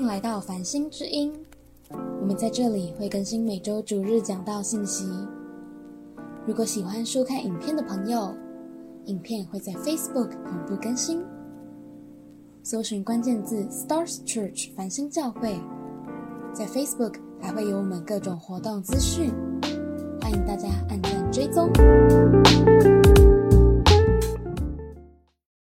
[0.00, 1.30] 迎来到繁星之音。
[1.90, 5.04] 我们在这里会更新每周主日讲道信息。
[6.46, 8.34] 如果喜欢收看影片的朋友，
[9.04, 11.22] 影片会在 Facebook 同步更新。
[12.62, 15.60] 搜寻关键字 “Stars Church” 繁星教会，
[16.54, 19.30] 在 Facebook 还会有我们各种活动资讯，
[20.22, 21.70] 欢迎大家按赞追踪。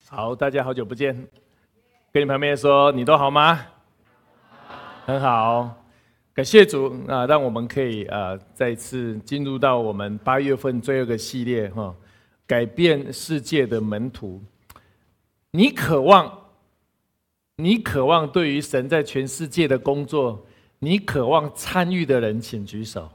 [0.06, 1.12] 好，大家好久不见，
[2.12, 3.58] 跟你旁边说，你都好吗？
[5.08, 5.74] 很好，
[6.34, 11.94] 感谢主啊，让我们可以啊再次进入到我们八月份最后一个系列哈，
[12.46, 14.38] 改变世界的门徒。
[15.52, 16.30] 你渴望，
[17.56, 20.44] 你渴望对于神在全世界的工作，
[20.80, 23.08] 你渴望参与的人，请举手。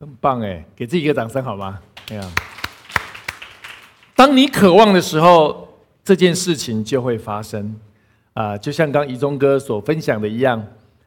[0.00, 1.80] 很棒哎，给自己一个掌声好吗？
[2.06, 2.28] 这样。
[4.16, 7.80] 当你渴望的时候，这件事情就会发生。
[8.38, 10.64] 啊，就像刚怡中哥所分享的一样，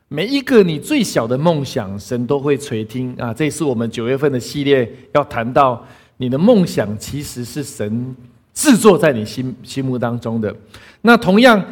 [0.09, 3.33] 每一个你最小的梦想，神都会垂听啊。
[3.33, 5.81] 这是我们九月份的系列要谈到，
[6.17, 8.14] 你的梦想其实是神
[8.53, 10.53] 制作在你心心目当中的。
[11.00, 11.66] 那同样，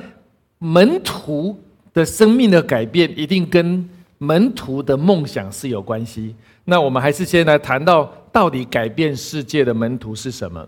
[0.59, 1.59] 门徒
[1.93, 3.85] 的生命的改变，一定跟
[4.17, 6.33] 门徒的梦想是有关系。
[6.63, 10.65] 那我们还是先来谈到，到底改变世界的门徒是什么？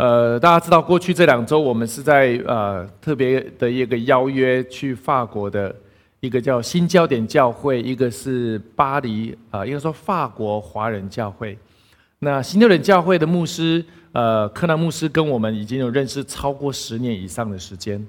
[0.00, 5.76] 呃，大家知道过去这两周，我们是在呃特别的一个邀约去法国的
[6.20, 11.54] 一个叫新焦点教会，一个是巴黎啊，应该说法国华人教会。
[12.20, 18.02] 那新焦点教会的牧师呃，柯南牧师跟我们已经有认识超过十年以上的时间。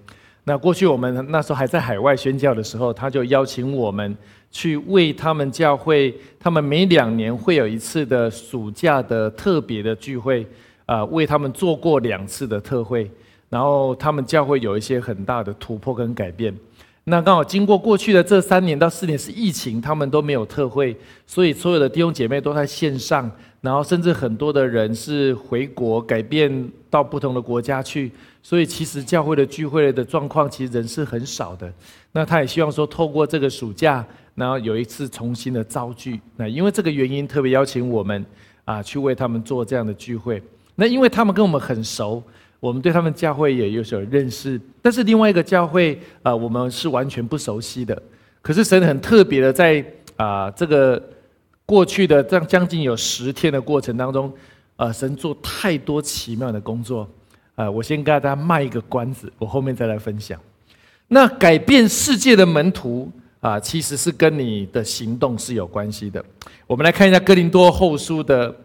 [0.45, 4.15] 那过去我们那时候还在海外宣教的时候，他就邀请我们
[4.49, 10.47] 去为他们教会，他们每两年会有一次的暑假的特别的聚会。
[10.91, 13.09] 啊，为他们做过两次的特会，
[13.47, 16.53] 然后他们教会有一些很大的突破跟改变。
[17.05, 20.93] 那刚好经过过去的这三年到四年是疫情，他们都没有特会，
[21.25, 23.31] 所以所有的弟兄姐妹都在线上，
[23.61, 28.11] 然后甚至很多的人是回国改变到不同的国家去，
[28.43, 31.71] 所以其实教会的聚会的状况其实人是很少的。
[32.11, 36.19] 那他也希望说透过这个暑假，然后有一次重新的招聚。
[36.35, 38.25] 那因为这个原因，特别邀请我们
[38.65, 40.43] 啊去为他们做这样的聚会。
[40.81, 42.23] 那因为他们跟我们很熟，
[42.59, 44.59] 我们对他们教会也有所认识。
[44.81, 48.01] 但是另外一个教会啊，我们是完全不熟悉的。
[48.41, 50.99] 可是神很特别的，在啊这个
[51.67, 54.33] 过去的这样将近有十天的过程当中，
[54.75, 57.07] 啊神做太多奇妙的工作。
[57.53, 60.39] 啊，我先跟大家卖一个关子，我后面再来分享。
[61.09, 63.07] 那改变世界的门徒
[63.39, 66.25] 啊，其实是跟你的行动是有关系的。
[66.65, 68.55] 我们来看一下哥林多后书的。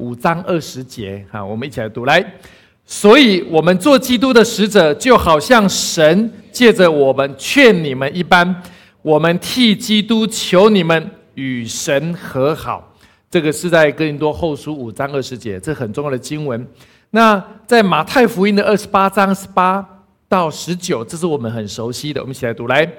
[0.00, 2.24] 五章二十节，哈，我们一起来读来。
[2.86, 8.62] 所以，我们做基督的使者，就好像神借着我们劝你们一般，
[9.02, 12.92] 我们替基督求你们与神和好。
[13.30, 16.66] 这个是在哥林多后书五章二十节，这很重要的经文。
[17.10, 19.86] 那在马太福音的二十八章十八
[20.28, 22.90] 到十九，这是我们很熟悉的，我们一起来读来。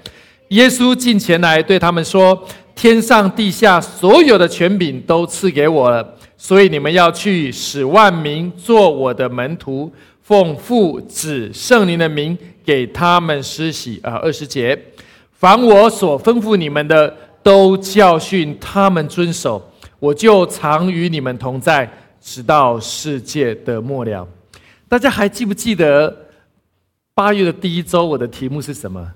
[0.49, 2.45] 耶稣近前来对他们说
[2.75, 9.93] ：“天上地下所有的权柄都赐给我了。”所以你们要去使万民做我的门徒，
[10.23, 14.15] 奉父子圣灵的名给他们施洗啊。
[14.15, 14.75] 二十节，
[15.33, 21.87] 凡我所吩咐你们的，都教训他们遵守，我就常与你们同在，
[22.19, 24.27] 直到世界的末了。
[24.89, 26.25] 大家还记不记得
[27.13, 29.13] 八月的第一周，我的题目是什么？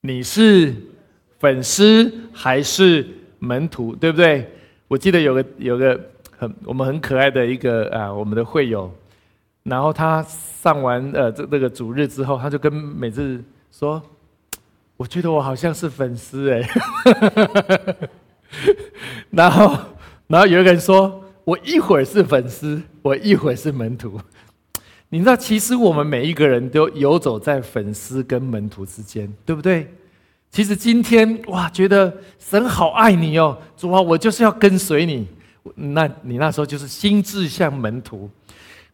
[0.00, 0.74] 你是
[1.40, 3.04] 粉丝还是
[3.40, 3.96] 门徒？
[3.96, 4.48] 对不对？
[4.86, 5.98] 我记得有个有个
[6.36, 8.92] 很我们很可爱的一个啊，我们的会友，
[9.62, 13.42] 然后他上完呃这这个主日之后，他就跟美智
[13.72, 14.02] 说
[14.96, 16.68] ：“我觉得我好像是粉丝哎。
[19.30, 19.76] ”然后
[20.26, 24.20] 然后有一个人说：“我一会儿是粉丝，我一会儿是门徒。”
[25.08, 29.92] 你知道，其实我们每一个人都游走在粉丝跟门徒之间，对不对？
[30.50, 35.26] 其实今天哇，觉得神好爱你哦，主啊，我就是要跟随你。
[35.76, 38.28] 那你那时候就是心智像门徒，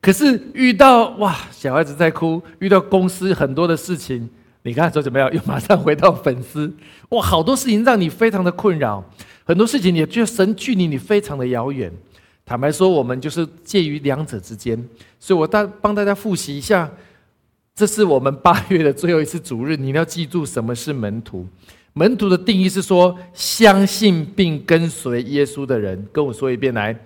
[0.03, 4.29] 可是遇到哇，小孩子在哭，遇到公司很多的事情，
[4.65, 5.33] 你看说怎么样？
[5.33, 6.71] 又马上回到粉丝。
[7.11, 9.03] 哇，好多事情让你非常的困扰，
[9.45, 11.91] 很多事情你觉得神距离你非常的遥远。
[12.45, 14.77] 坦白说，我们就是介于两者之间。
[15.19, 16.91] 所以我大帮大家复习一下。
[17.77, 21.47] 这是我们八月的最后一次主日，你要记住什么是门徒。
[21.93, 26.07] 门徒的定义是说，相信并跟随耶稣的人。
[26.11, 26.99] 跟我说一遍来，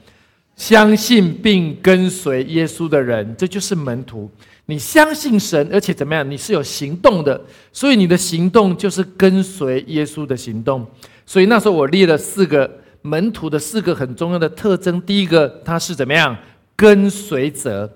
[0.54, 4.30] 相信并跟随耶稣的人，这就是门徒。
[4.66, 6.30] 你相信神，而且怎么样？
[6.30, 7.40] 你是有行动的，
[7.72, 10.86] 所以你的行动就是跟随耶稣的行动。
[11.26, 12.70] 所以那时候我列了四个
[13.02, 16.36] 门徒的四个很重要的特征：第一个，他是怎么样
[16.76, 17.92] 跟随者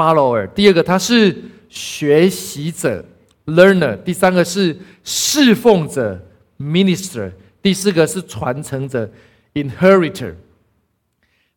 [0.00, 1.36] （follower）；第二个，他是
[1.68, 3.04] 学习者
[3.46, 4.74] （learner）；第三个是
[5.04, 6.18] 侍奉者
[6.58, 7.30] （minister）；
[7.60, 9.10] 第四个是传承者
[9.52, 10.32] （inheritor）。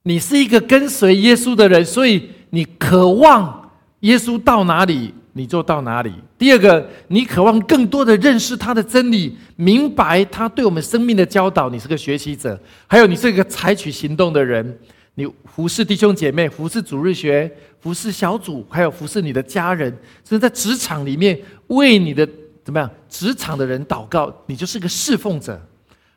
[0.03, 3.61] 你是一个跟随耶稣的人，所以你渴望。
[4.01, 6.11] 耶稣到哪里，你就到哪里。
[6.37, 11.69] 第二个，你渴望更多的认识他的真理，明白他对我们生命的教导。
[11.69, 14.77] 你是个学习者，还有你是一个采取行动的人。
[15.15, 19.91] 你服侍弟兄姐妹，服侍主日学，服侍小组，还有服侍你的家人，
[20.23, 22.27] 甚至在职场里面为你的
[22.63, 24.33] 怎么样职场的人祷告。
[24.47, 25.61] 你就是个侍奉者，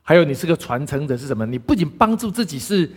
[0.02, 1.44] 还有你是个传承者，是什么？
[1.46, 2.90] 你不仅帮助自己是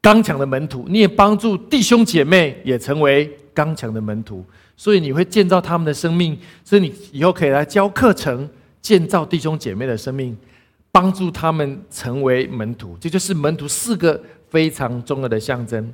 [0.00, 3.36] 刚强的门徒，你也帮助弟兄姐妹也成为。
[3.54, 4.44] 刚强的门徒，
[4.76, 8.48] 所以你会建造他们的生命，所以你以后可以来教课程，
[8.80, 10.38] 建造弟兄姐妹的生命，
[10.92, 12.96] 帮助他们成为门徒。
[13.00, 15.92] 这就是门徒四个非常重要的象征。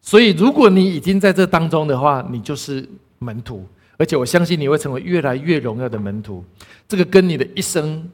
[0.00, 2.88] 所以，如果你已经在这当中的话，你就是
[3.18, 3.66] 门徒，
[3.96, 6.44] 而且我相信你会成为越来越荣耀的门徒。
[6.86, 8.08] 这个跟你的一生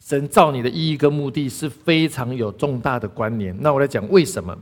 [0.00, 3.56] 神造你的意义跟目的是非常有重大的关联。
[3.60, 4.56] 那我来讲为什么？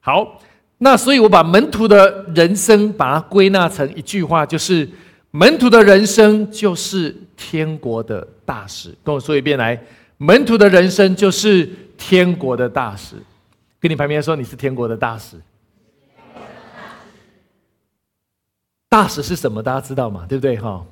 [0.00, 0.40] 好。
[0.78, 4.86] 那所以，我把门徒的人生把它归纳成一句话，就是
[5.30, 8.94] 门徒的人生就是天国的大使。
[9.02, 9.82] 跟我说一遍来，
[10.18, 11.66] 门徒的人生就是
[11.96, 13.16] 天国的大使。
[13.86, 15.36] 跟你旁边说，你是天国的大使。
[18.88, 19.62] 大使是什么？
[19.62, 20.26] 大家知道吗？
[20.28, 20.56] 对不对？
[20.56, 20.84] 哈，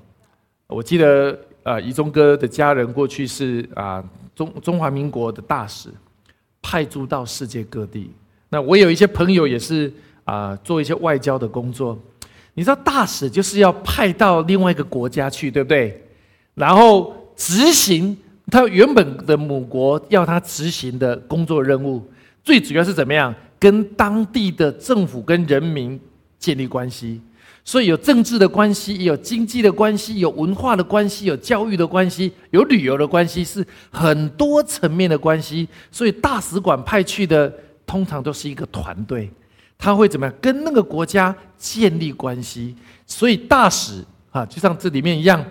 [0.68, 5.88] 我记得啊，宜中哥的家人过去是啊中中华民国的大使，
[6.62, 8.12] 派驻到世界各地。
[8.48, 9.92] 那我有一些朋友也是
[10.22, 11.98] 啊，做一些外交的工作。
[12.52, 16.00] 你知道，大使就是要派到另外一个国家去，对不对？
[16.54, 18.16] 然后执行
[18.52, 22.00] 他原本的母国要他执行的工作任务，
[22.44, 25.98] 最主要是怎么样跟当地的政府跟人民
[26.38, 27.20] 建立关系。
[27.64, 35.66] 所以有政治的关系，也有经济的关系，有文化的关系，有教育的关系，有旅游的关系，是很多层面的关系。
[35.90, 37.52] 所以大使馆派去的。
[37.86, 39.30] 通常都是一个团队，
[39.76, 42.74] 他会怎么样跟那个国家建立关系？
[43.06, 45.44] 所以大使啊，就像这里面一样，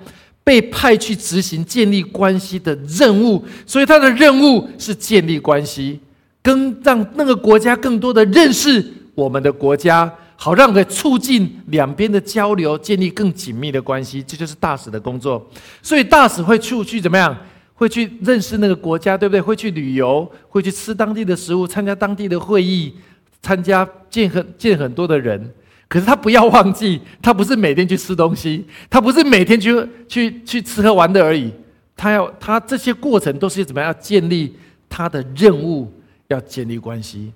[0.43, 3.45] 被派去执行建立关系的任务。
[3.67, 5.99] 所以他的任务是建立关系，
[6.43, 8.85] 跟让那个国家更多的认识
[9.15, 14.21] 我们的国家，好让可以促进两边的交流，建立更紧密的关系。
[14.21, 15.49] 这就是大使的工作。
[15.81, 17.35] 所以大使会出去怎么样？
[17.75, 19.41] 会去认识那个国家，对不对？
[19.41, 22.93] 会去旅游，会去吃当地的食物，参加当地的会议，
[23.41, 25.51] 参加见很见很多的人。
[25.87, 29.75] 可是他不要忘记，他不是每天去吃东西，他不是每天去
[30.07, 31.51] 去去吃喝玩乐而已。
[31.95, 34.55] 他要他这些过程都是怎么样建立
[34.87, 35.91] 他的任务，
[36.27, 37.31] 要建立关系。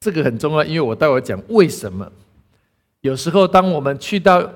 [0.00, 2.10] 这个很重要，因为我待会讲为什么。
[3.02, 4.48] 有时候当我们去到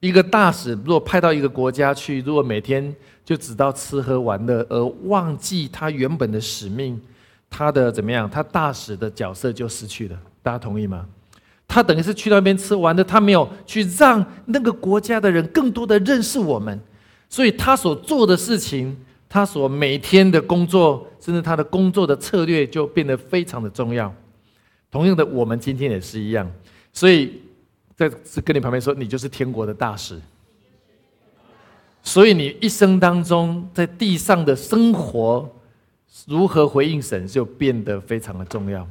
[0.00, 2.94] 一个大使，如果派到一个国家去，如果每天
[3.24, 7.00] 就只到吃喝玩乐，而忘记他原本的使命，
[7.48, 8.28] 他的怎么样？
[8.28, 10.18] 他大使的角色就失去了。
[10.42, 11.06] 大家同意吗？
[11.66, 16.78] 他等于是去到那边吃玩的，他没有去让那个国家的人更多的认识我们，
[17.28, 18.96] 所以他所做的事情，
[19.34, 24.14] 他所每天的工作，甚至他的工作的策略就变得非常的重要。
[24.92, 26.48] 同样的，我们今天也是一样。
[26.92, 27.42] 所以
[27.96, 28.08] 在
[28.44, 30.20] 跟你旁边说，你就是天国的大使。
[32.04, 35.50] 所以你一生当中在地上的生活，
[36.28, 38.88] 如何回应神，就变得非常的重要。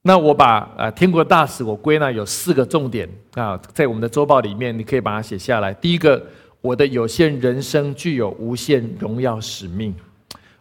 [0.00, 5.74] 那我把啊天国大使我归纳有四个重点啊，在我们的周报里面，你可以把它写下来。
[5.74, 6.24] 第一个，
[6.66, 9.94] 我的有限人生具有无限荣耀使命。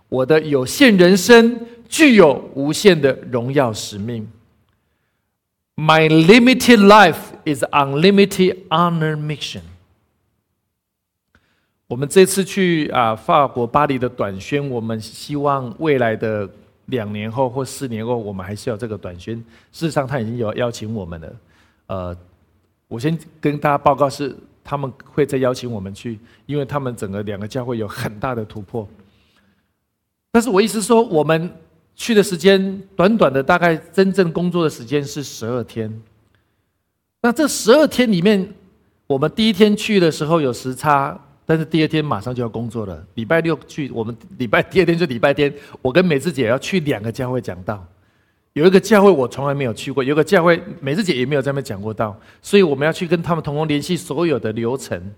[0.07, 1.59] 我的有限人生
[1.89, 4.27] 具有无限的荣耀使命。
[5.75, 9.61] My limited life is unlimited honor mission.
[11.87, 16.47] 我们这次去啊法国巴黎的短宣，我们希望未来的
[16.85, 19.35] 两年后或四年后，我们还是要这个短宣。
[19.71, 21.35] 事实上，他已经有邀请我们了。
[21.87, 22.17] 呃，
[22.87, 24.35] 我先跟大家报告是，
[24.65, 28.85] 他们会再邀请我们去，因为他们整个两个教会有很大的突破。
[30.31, 31.49] 但是我意思说，我们
[31.95, 36.01] 去的时间短短的，大概真正工作的时间是十二天。
[37.21, 38.53] 那这十二天里面，
[39.07, 41.21] 我们第一天去的时候有时差。
[41.47, 47.85] 但是第二天马上就要工作了，礼拜六去，我们礼拜第二天就礼拜天，我跟美智姐要去两个教会讲道，
[48.55, 55.11] 有一个教会我从来没有去过，有个教会美智姐也没有在那边讲过道，所以我们要去跟他们同工联系所有的流程，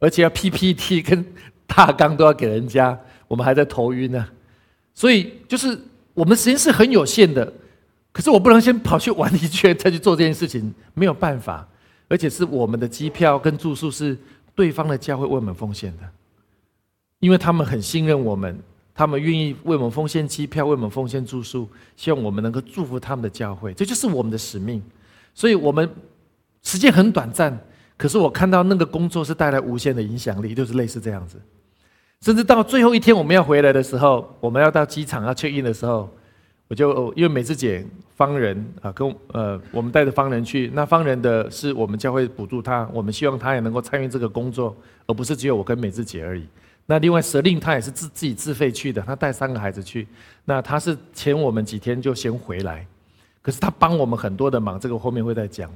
[0.00, 1.24] 而且要 PPT 跟
[1.64, 2.98] 大纲都要给人家，
[3.28, 4.26] 我们还在头晕呢。
[4.94, 5.78] 所以就是
[6.12, 7.52] 我们时间是很有限的，
[8.10, 11.66] 可是我不能先跑去玩一圈再去做这件事情，没有办法。
[12.08, 14.18] 而且是我们的机票跟住宿是
[14.56, 16.02] 对方的教会为我们奉献的，
[17.20, 18.58] 因为他们很信任我们，
[18.94, 24.82] 他们愿意为我们奉献机票，为我们奉献住宿，希望我们能够祝福他们的教会，这就是我们的使命。
[25.34, 25.88] 所以，我们
[26.62, 27.58] 时间很短暂，
[27.96, 31.40] 可是我看到那个工作是带来无限的影响力，就是类似这样子。
[32.20, 36.08] 甚至到最后一天我们要回来的时候，我们要到机场要确认的时候。
[36.68, 37.84] 我就因为美智姐
[38.16, 44.74] 方人啊，跟呃我们带着方人去，那方人的是我们教会补助他，我们希望他也能够参与这个工作，
[45.06, 46.46] 而不是只有我跟美智姐而已。
[46.86, 50.06] 那另外蛇令他也是自自己自费去的，他带三个孩子去，
[50.44, 52.86] 那他是前我们几天就先回来，
[53.40, 55.70] 可是他帮我们很多的忙，这个后面会再讲。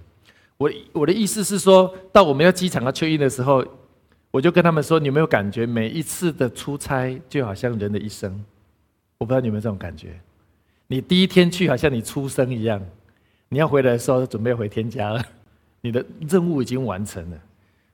[0.58, 3.64] 我我的意思是说到我们要机场要确认的时候，
[4.30, 8.32] 我就跟他们说，你有没有感觉每一次的出差就好像人的一生？
[9.18, 10.18] 我不知道你有没有这种感觉。
[10.88, 12.82] 你第一天去好像你出生一样，
[13.48, 15.24] 你要回来的时候准备回天家了，
[15.80, 17.36] 你的任务已经完成了。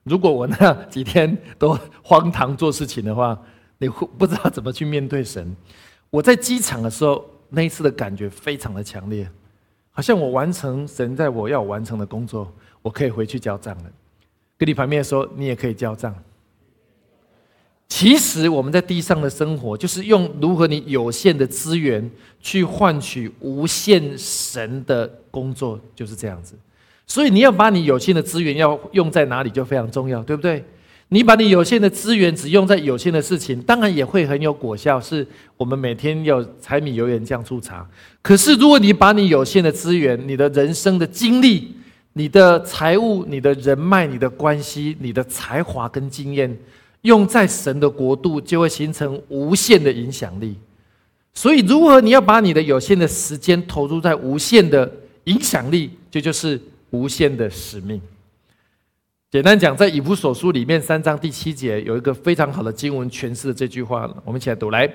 [0.05, 3.41] 如果我那几天都荒唐做事情的话，
[3.79, 5.55] 你会不知道怎么去面对神。
[6.11, 9.29] 我在机场的时候，那一次的感觉非常的强烈，
[9.91, 13.85] 好像我完成神在我要完成的工作，我可以回去交账了。
[14.59, 16.15] 跟你旁边说，你也可以交账。
[17.89, 26.57] 其实我们在地上的生活，就是用如何你有限的资源去换取无限神的工作，就是这样子。
[27.07, 30.65] 所以你要把你有限的资源要用在哪里，就非常重要，对不对？
[31.09, 34.99] 你把你有限的资源只用在有限的事情，当然也会很有果效。
[34.99, 35.27] 是
[35.59, 37.87] 我们每天要柴米油盐酱醋茶。
[38.23, 41.75] 可是如果你把你有限的资源、你的人生的经历、
[42.15, 46.57] 你的财务、你的人脉、你的关系、你的才华跟经验，
[47.03, 50.57] 用在神的国度，就会形成无限的影响力。
[51.35, 54.91] 所以，如何你要把你的有限的时间投入在无限的
[55.25, 56.59] 影响力，这就是
[56.93, 58.01] 无限的使命。
[59.31, 64.09] 简单讲，在以弗所书里面三章第七节有一个非常好的经文诠释了这句话。
[64.25, 64.89] 我们一起来读：来，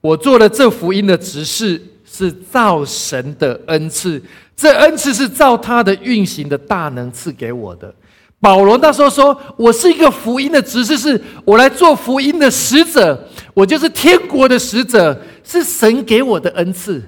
[0.00, 4.20] 我做了这福音的执事，是造神的恩赐，
[4.56, 7.94] 这恩赐是照他的运行的大能赐给我的。
[8.40, 13.18] 保罗那时候说：“我是一个福音的执事，是我来做福音的使者，
[13.54, 17.02] 我就是天国的使者，是神给我的恩赐。”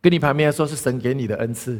[0.00, 1.78] 跟你旁边说：“是神给你的恩赐。”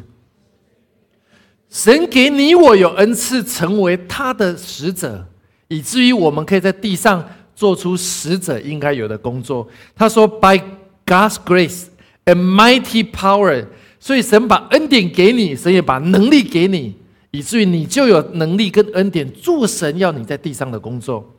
[1.70, 5.24] 神给你我有恩赐，成为他的使者，
[5.68, 7.24] 以至于我们可以在地上
[7.54, 9.66] 做出使者应该有的工作。
[9.94, 10.60] 他说：“By
[11.06, 11.84] God's grace
[12.24, 13.66] and mighty power。”
[14.00, 16.96] 所以神把恩典给你，神也把能力给你。
[17.30, 21.32] 以至于你就有能力跟恩典做神要你在地上的工作，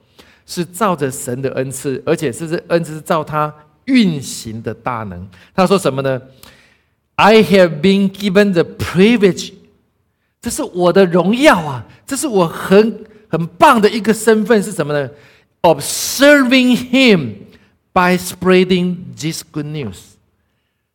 [0.45, 3.53] 是照着神的恩赐，而且是这恩赐是照他
[3.85, 5.27] 运行的大能。
[5.53, 6.21] 他说什么呢
[7.15, 9.51] ？I have been given the privilege，
[10.41, 11.85] 这是我的荣耀啊！
[12.05, 15.09] 这是我很很棒的一个身份是什么呢
[15.61, 17.35] ？Ob serving Him
[17.93, 20.15] by spreading this good news，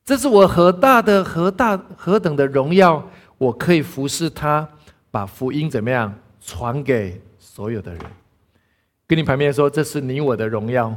[0.05, 4.69] 这是我何大的何大何等的荣耀，我可以服侍他。
[5.09, 8.03] 把福音怎么样传给所有的人？
[9.07, 10.95] 跟你旁边说，这是你我的荣耀。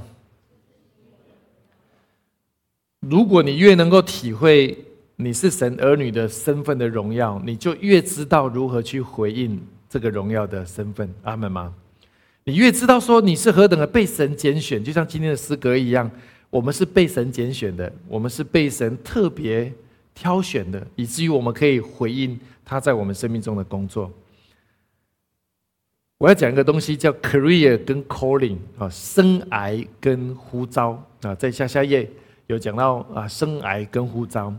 [3.00, 4.78] 如果你越能够体会
[5.22, 11.14] 你是神儿女的身份的荣耀，你就越知道如何去回应这个荣耀的身份。
[11.24, 11.76] 阿门吗？
[12.46, 16.10] 你越知道说你是何等的被神拣选，就像今天的诗歌一样，
[16.50, 19.70] 我们是被神拣选的，我们是被神特别
[20.16, 22.40] 挑选的，以至于我们可以回应。
[22.64, 24.10] 他在我们生命中的工作，
[26.20, 32.10] 我要讲一个东西叫 career 跟 calling 啊，生癌跟呼召啊，在下下页
[32.48, 34.54] 有讲到啊，生癌跟呼召。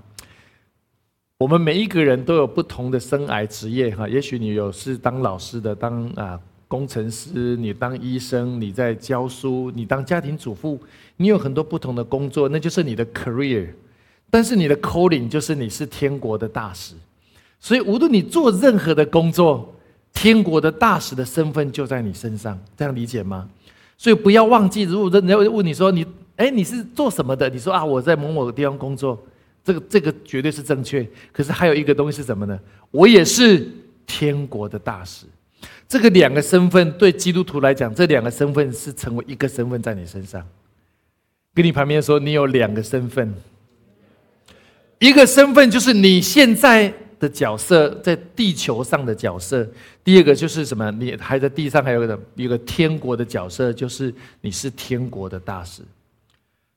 [1.40, 10.78] 我们每一个人都有不同的生癌职业哈，也许你有是当老师的，当啊工程师，你当医生，你在教书，你当家庭主妇，
[11.16, 13.68] 你有很多不同的工作，那就是你的 career。
[14.28, 16.94] 但是你的 calling 就是你是天国的大使。
[17.58, 19.74] 所以，无论你做任何的工作，
[20.12, 23.48] 天国的大使的身份就在你身上，这样理解吗？
[23.96, 26.04] 所以不要忘记，如果人家问你说你，
[26.36, 27.48] 哎，你是做什么的？
[27.48, 29.18] 你说啊，我在某某个地方工作，
[29.64, 31.06] 这个这个绝对是正确。
[31.32, 32.58] 可是还有一个东西是什么呢？
[32.90, 33.66] 我也是
[34.06, 35.26] 天国的大使。
[35.86, 40.46] 这个两个身份对基督徒来讲，这两个身份是成为一个身份在你身上。
[41.52, 43.34] 跟你旁边说，你有两个身份。
[45.00, 49.64] 一个身份就是你现在的角色，在地球上的角色；
[50.04, 50.90] 第二个就是什么？
[50.92, 55.82] 你还在地上还有个一个天国的角色，就是你是天国的大使。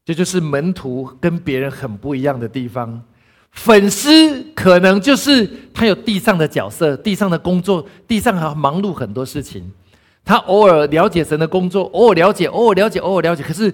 [0.06, 3.02] 这就是门徒跟别人很不一样的地方。
[3.52, 9.72] 粉丝可能就是他有地上的角色，地上的工作，地上还忙碌很多事情。
[10.26, 13.44] 他偶尔了解神的工作，偶尔了解，偶尔了解，偶尔了解。
[13.44, 13.74] 可是。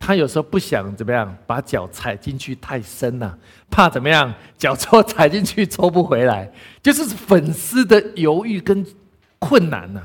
[0.00, 3.36] 他有时候不想怎么样，把脚踩进去太深了，
[3.68, 6.48] 怕怎么样，脚抽 踩进去抽不回来，
[6.80, 8.86] 就是粉丝的犹豫跟
[9.40, 10.00] 困难呢。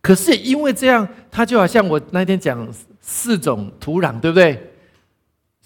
[0.00, 2.66] 可是因为这样，他就好像我那天讲
[3.00, 4.73] 四种土壤，对不对？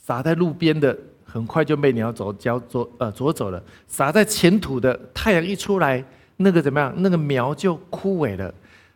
[0.08, 6.02] 撒在路边的，很快就被鸟走脚左呃左走了；撒在前土的，太阳一出来，
[6.38, 8.50] 那个怎么样，那个苗就枯萎了；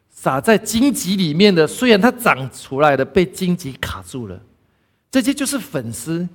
[0.08, 4.40] 撒在荆棘里面的，虽然它长出来了，被荆棘卡住了。
[5.10, 6.26] 这些就是粉丝，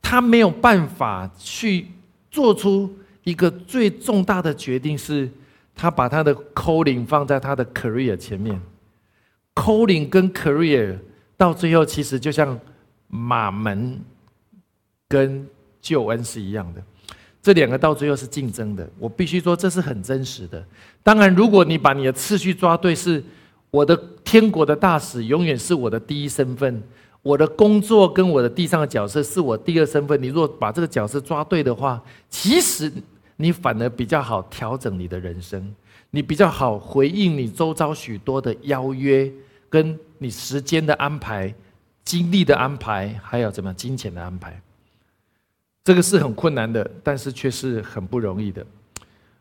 [0.00, 1.88] 他没有办法去
[2.30, 2.88] 做出
[3.24, 5.28] 一个最重大的决定，是
[5.74, 8.62] 他把他的 calling 放在他的 career 前面。
[9.56, 10.96] calling 跟 career
[11.36, 12.56] 到最后其实就像
[13.08, 14.00] 马门
[15.10, 15.44] 跟
[15.80, 16.80] 救恩是一样的，
[17.42, 18.88] 这两个到最后是竞争的。
[18.96, 20.64] 我必须说这是很真实的。
[21.02, 23.20] 当然，如果你把你的次序抓对，是
[23.72, 26.80] 我的天国的大使永远是我的第一身份。
[27.22, 30.22] 我的工作跟我的地上的角色是我第二身份。
[30.22, 32.90] 你若把这个角色抓对的话，其实
[33.36, 35.74] 你反而比较好调整你的人生，
[36.10, 39.30] 你比较好回应你周遭许多的邀约，
[39.68, 41.52] 跟你时间的安排、
[42.04, 44.58] 精力的安排，还有怎么金钱的安排。
[45.90, 48.64] 这个是很困难的，但是却是很不容易的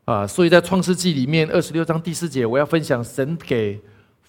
[0.04, 0.26] 啊！
[0.26, 3.80] 所以在创世纪里面二十六章第四节，我要分享神给。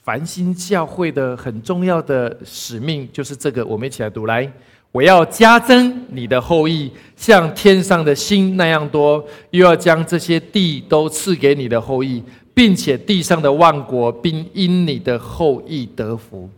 [0.03, 4.53] 繁星教会的很重要的使命就是这个，我们一起来读来。
[4.93, 12.23] 我要加增你的后裔，像天上的星那样多；又要将这些地都赐给你的后裔，
[12.53, 16.51] 并且地上的万国并因你的后裔得福。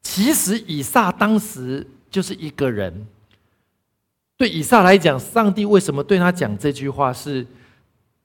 [0.00, 3.06] 其实以撒当时就是一个人。
[4.36, 7.46] 对以撒来讲，上帝为什么对他讲这句话是？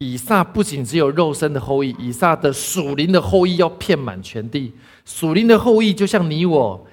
[0.01, 4.71] 以撒不仅只有肉身的后裔，以撒的属灵的后裔要遍满全地。
[5.03, 6.87] 属灵的后裔就像你我，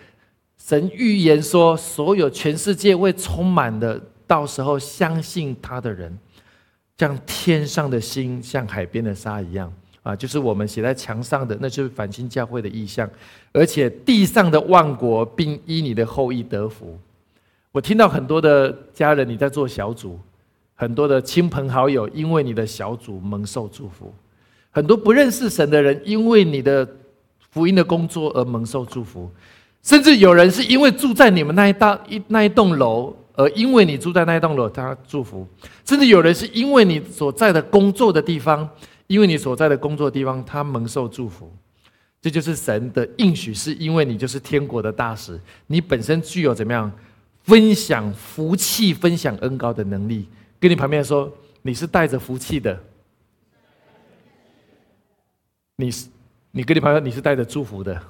[0.59, 6.19] 神预言说，所有全世界会充满的，到时候相信他的人，
[6.99, 13.09] 像天上的星，像海边的沙一样啊，就是我们写在墙上的，那就是反清教会的意象。
[13.53, 16.99] 而且地上的万国，并依你的后裔得福。
[17.77, 20.19] 我听到很多的家人你在做小组。
[20.75, 24.15] 很多的亲朋好友因为你的小组蒙受祝福，
[24.71, 26.87] 很多不认识神的人因为你的
[27.51, 29.31] 福音的工作而蒙受祝福，
[29.83, 35.47] 甚至有人是因为住在你们那一大一那一栋楼，而因为你住在那一栋楼，他祝福；
[35.87, 38.67] 甚至有人是因为你所在的工作的地方，
[39.07, 41.51] 因为你所在的工作地方，他蒙受祝福。
[42.21, 46.91] 这就是神的应许，是因为你就是天国的大使，你本身具有怎么样
[47.47, 50.29] 分享福气、分享恩高的能力。
[50.59, 51.33] 跟你旁边说，
[51.63, 52.79] 你是带着福气的。
[55.77, 56.09] 你是，
[56.51, 58.03] 你跟你旁边你是带着祝福的。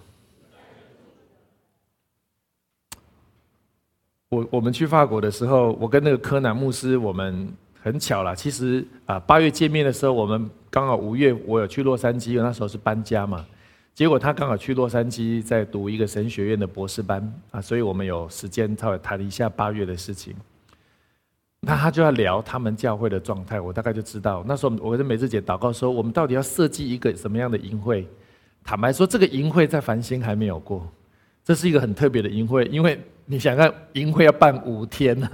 [4.31, 8.35] 我我们去法国的时候，我跟那个柯南牧师，我们很巧了。
[8.35, 13.45] 其实啊，八月见面的时候，我们刚好五月，我有去洛杉矶，那时候是搬家嘛。
[13.97, 20.37] 结果他刚好去洛杉矶在读一个神学院的博士班啊，所以我们有时间稍微谈一下八月的事情。
[21.61, 24.45] 那他就要聊他们教会的状态，我大概就知道。
[24.47, 28.07] 那时候我跟梅子姐祷告说，我们到底要设计一个什么样的营会？
[28.63, 30.87] 坦白说，这个营会在繁星还没有过，
[31.43, 35.31] 这是一个很特别的营会，因为你想看营会要办五天呢，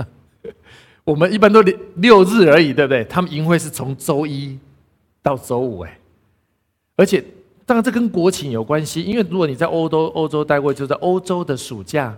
[1.03, 3.03] 我们一般都六六日而已，对不对？
[3.07, 4.57] 他们营会是从周一
[5.21, 5.99] 到周五，哎，
[6.95, 7.25] 而且
[7.73, 12.15] 当然这跟国情有关系，因为如果你在欧洲欧洲待过，就在欧洲的暑假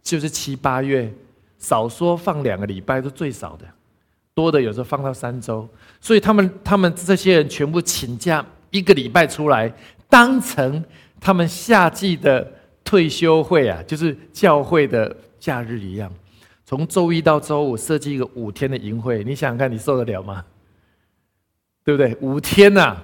[0.00, 1.12] 就是七八月。
[1.58, 3.66] 少说放两个礼拜是最少的，
[4.32, 5.68] 多的有时候放到三周，
[6.00, 9.72] 所以他们他们这些人全部请假一个礼拜出来，
[10.08, 10.84] 当成
[11.20, 12.48] 他们夏季的
[12.84, 16.08] 退休会啊，就是教会的假日一样，
[16.64, 20.44] 从周一到周五设计一个五天的营会，你想想看，你受得了吗？
[21.84, 22.16] 对不对？
[22.20, 22.96] 五天呐，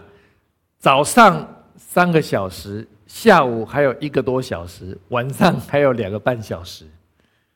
[0.79, 1.58] 早上
[1.90, 6.85] 三个小时，下午还有一个多小时，晚上还有两个半小时。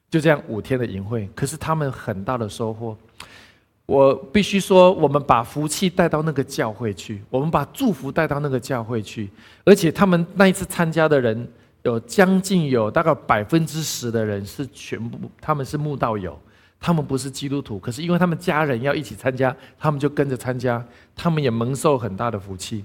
[0.08, 2.96] 就这样五天的营会，可是他们很大的收获。
[3.84, 9.28] 我必须说，我们把福气带到那个教会去，我们把祝福带到那个教会去，
[9.66, 11.46] 而且他们那一次参加的人
[11.82, 16.40] 有将近有大概百分之十的人是全部，他们是慕道友，
[16.80, 20.82] 他们不是基督徒，可是因为他们家人要一起参加，他们就跟着参加，
[21.14, 22.82] 他们也蒙受很大的福气。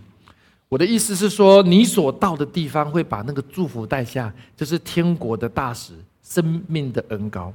[0.69, 7.53] 我的意思是说，你所到的地方会把那个祝福带下，这是天国的大使，生命的恩高。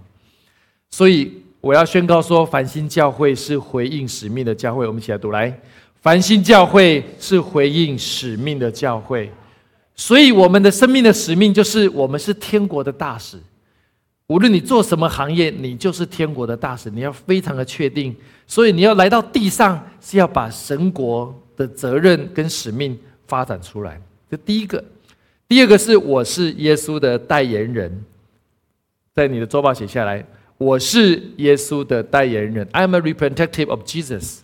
[0.90, 4.86] 所以我要宣告说，繁星教会是回应使命的教会。
[4.86, 5.60] 我们一起来读来，
[6.00, 9.30] 繁星教会是回应使命的教会。
[9.94, 13.38] 所以我们的生命的使命就是，我们是天国的大使。
[14.28, 16.88] 无论你做什么行业，你就是天国的大使。
[16.88, 24.00] 你要非常的确定，所以你要来到地上，是要把神国的责任跟使命发展出来。
[24.30, 24.82] 这第一个，
[25.48, 28.04] 第二个是我是耶稣的代言人，
[29.14, 30.24] 在你的周报写下来，
[30.56, 32.66] 我是耶稣的代言人。
[32.68, 34.38] I'm a representative of Jesus。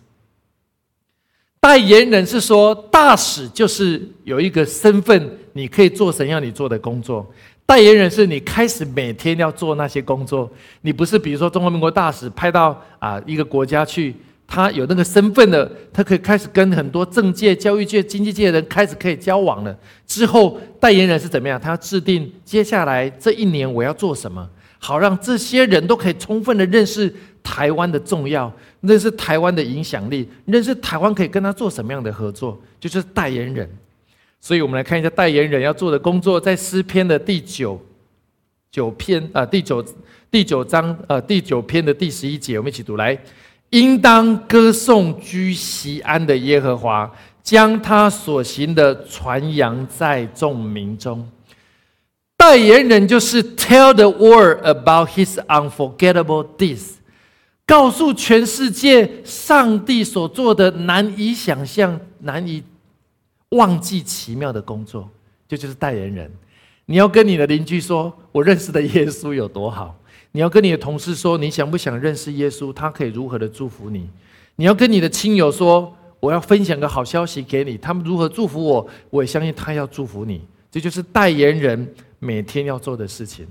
[1.59, 7.29] 代言人是说，大使就是有一个身份，你可以做神要你做的工作。
[7.65, 10.49] 代言人是你开始每天要做那些工作，
[10.81, 14.15] 你不是比如说中华民国大使派到啊一个国家去，
[14.51, 19.77] 他有那个身份的，他可以开始跟很多政界、教育界、经济界的人开始可以交往了。
[20.07, 21.61] 之后代言人是怎么样？
[21.61, 33.69] 他要制定接下来这一年我要做什么，好让这些人都可以充分的认识台湾的重要，认识台湾的影响力，认识台湾可以跟他做什么样的合作，就是代言人。
[34.41, 37.79] 所以，我们来看一下代言人要做的工作，在诗篇的第九
[38.71, 39.85] 九篇啊，第九
[40.31, 43.17] 第九章呃第九篇的第十一节，我们一起读来：
[43.69, 47.11] 应当歌颂居西安的耶和华，
[47.43, 51.29] 将他所行的传扬在众民中。
[52.37, 56.93] 代言人就是 tell the world about His unforgettable deeds，
[57.65, 62.63] 告诉全世界上帝所做的难以想象、难以。
[63.53, 65.09] 忘记奇妙的工作，
[65.47, 66.31] 这就是代言人。
[66.85, 69.95] 你要跟你的邻居说，我认识的耶稣有多好；
[70.31, 72.71] 你要跟你的同事说，你想不想认识耶稣？
[72.71, 74.09] 他可以如何的祝福你？
[74.55, 78.87] 你要跟你的亲友说，我要分享个好消息给你，他们如何祝福我？
[79.09, 80.41] 我也相信他要祝福你。
[80.69, 81.87] 这就是代言人
[82.19, 83.47] 每天要做的事情。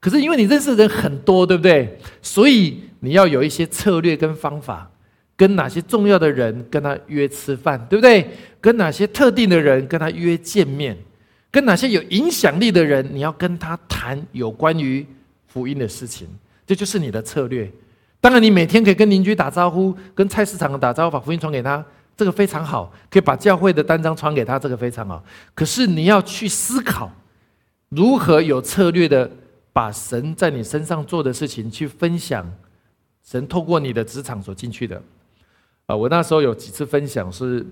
[0.00, 1.98] 可是因为你认识的人很多，对不对？
[2.20, 4.90] 所以你要有一些策略跟方法。
[5.38, 8.26] 跟哪些重要的人跟他约吃饭，对不对？
[8.58, 10.96] 跟哪些特定的人跟他约见面？
[11.50, 15.06] 跟哪些有影响力的人，你要跟他谈有关于
[15.56, 16.28] 福音的事情，
[16.66, 17.72] 这就是你的策略。
[18.20, 21.82] 当然，你每天可以跟邻居打招呼，跟菜市场打招呼，把福音传给他，
[22.14, 22.92] 这个非常好。
[23.08, 25.24] 可以把教会的单张传给他，这个非常好。
[25.54, 27.10] 可是你要去思考，
[27.88, 29.30] 如何有策略的
[29.72, 32.46] 把神在你身上做的事情去分享，
[33.24, 35.02] 神透过你的职场所进去的。
[35.86, 37.64] 啊，我那时候有几次分享是，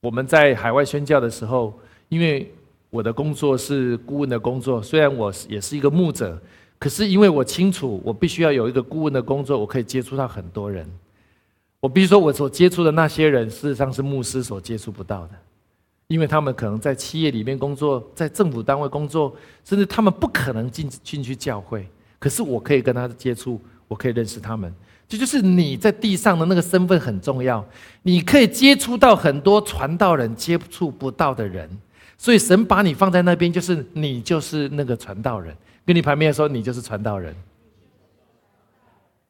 [0.00, 2.52] 我们在海外宣教的时候，因为
[2.96, 6.40] 我的工作是顾问的工作，虽然我也是一个牧者，
[6.78, 10.90] 可是因为我清楚我必须要有一个顾问的工作，我可以接触到很多人。
[11.78, 15.32] 我必须说，我所接触的那些人，事实上是牧师所接触不到的，
[16.08, 21.86] 因为他们可能在企业里面工作，在政府单位工作，甚至他们不可能进进去教会，
[22.18, 24.74] 可是我可以跟他接触，我可以认识他们。
[25.06, 27.64] 这就是你在地上的那个身份很重要，
[28.02, 31.70] 你可以接触到很多传道人接触不到的人，
[32.18, 35.54] 所以神把你放在那边，就是你就是那个传道人。
[35.84, 37.32] 跟你旁边说，你就是传道人，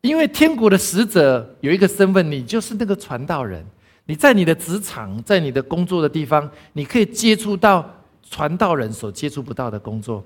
[0.00, 3.62] 因为天国的使者有一个身份，你就是那个传道人。
[4.06, 7.84] 你在你的职场，在你的工作的地方，你可以接触到
[8.22, 10.24] 传道人所接触不到的工作，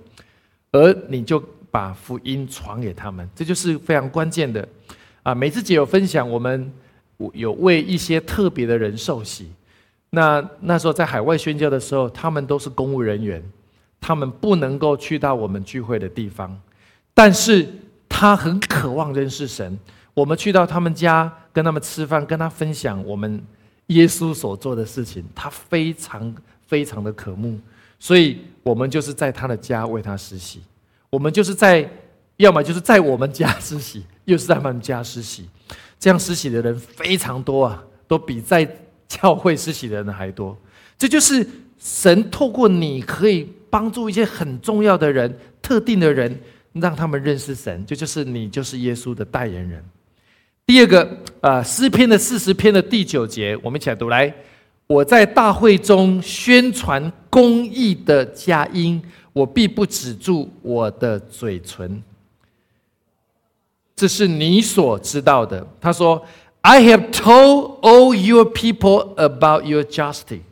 [0.71, 4.69] 而你就把福音传给他们，这就是非常关键的。
[5.23, 6.73] 啊，每次姐有分享，我们
[7.33, 9.51] 有为一些特别的人受洗。
[10.11, 13.43] 那那时候在海外宣教的时候，他们都是公务人员，
[14.01, 16.61] 他们不能够去到我们聚会的地方，
[17.15, 17.69] 但是
[18.09, 19.79] 他很渴望认识神。
[20.13, 23.43] 我们去到他们家，跟他们吃饭，跟他分享我们
[23.87, 26.35] 耶稣所做的事情，他非常
[26.67, 27.59] 非常的渴慕，
[27.99, 30.61] 所以我们就是在他的家为他实习，
[31.09, 31.89] 我们就是在。
[32.41, 35.47] 要么就是在我们家施洗，又是在他们家施洗，
[35.99, 38.67] 这样施洗的人非常多啊，都比在
[39.11, 40.57] 教会施洗的人还多。
[40.97, 41.45] 这就是
[41.79, 46.41] 神透过你可以帮助一些很重要的人、特定的人，
[46.75, 47.85] 让他们认识神。
[47.85, 49.85] 这就是你就是耶稣的代言人。
[50.65, 54.33] 第二个啊，诗篇的四十篇的第九节，我们一起来读来。
[54.87, 62.03] 我在大会中宣传公义的佳音，我必不止住我的嘴唇。
[63.97, 65.67] 这是你所知道的。
[65.81, 66.25] 他说
[66.63, 70.43] ：“I have told all your people about your justice.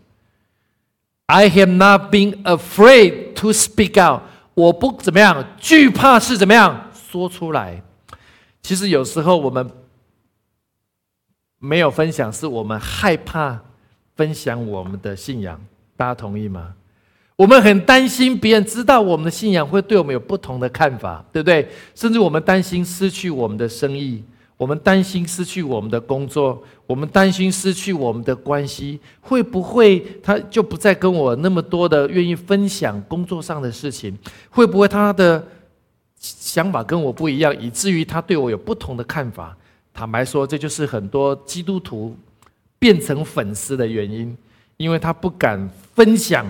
[1.27, 4.23] I have not been afraid to speak out。
[4.55, 7.83] 我不怎么样惧怕是怎么样说出来。
[8.63, 9.71] 其实有时候我们
[11.59, 13.61] 没有分享，是我们害怕
[14.17, 15.61] 分享我们的信仰。
[15.97, 16.75] 大家同意吗？
[17.37, 21.69] 我们很担心别人知道我们的信仰会对我们有不同的看法，对不对？
[21.95, 24.23] 甚至我们担心失去我们的生意，
[24.59, 34.15] 我们担心失去我们的工作，我们担心失去我们的关系，会不会他就不再跟我那么多的愿意分享工作上的事情？
[34.51, 35.43] 会不会他的
[36.19, 39.57] 想法跟我不一样，以至于他对我有不同的看法？
[39.95, 42.15] 坦白说，这就是很多基督徒
[42.79, 44.37] 变成粉丝的原因，
[44.77, 46.45] 因为他不敢分享。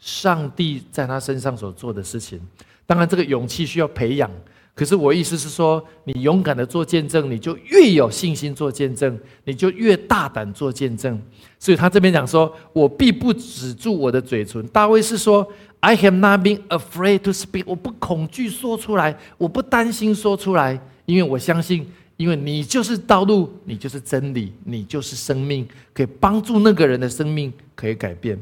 [0.00, 2.38] 上帝在他身上所做的事情，
[2.84, 4.30] 当然这个勇气需要培养。
[4.74, 11.20] 可是我意思是说，你勇敢的做见证，你就越有信心做见证，你就越大胆做见证。
[11.60, 15.46] 所以他这边讲说：“我必不止住我的嘴唇。”大卫是说
[15.78, 28.36] ：“I have not been afraid to speak。”我不恐惧说出来，我不担心说出来，因为我相信，因为你就是道路，你就是真理，你就是生命，可以帮助那个人的生命可以改变。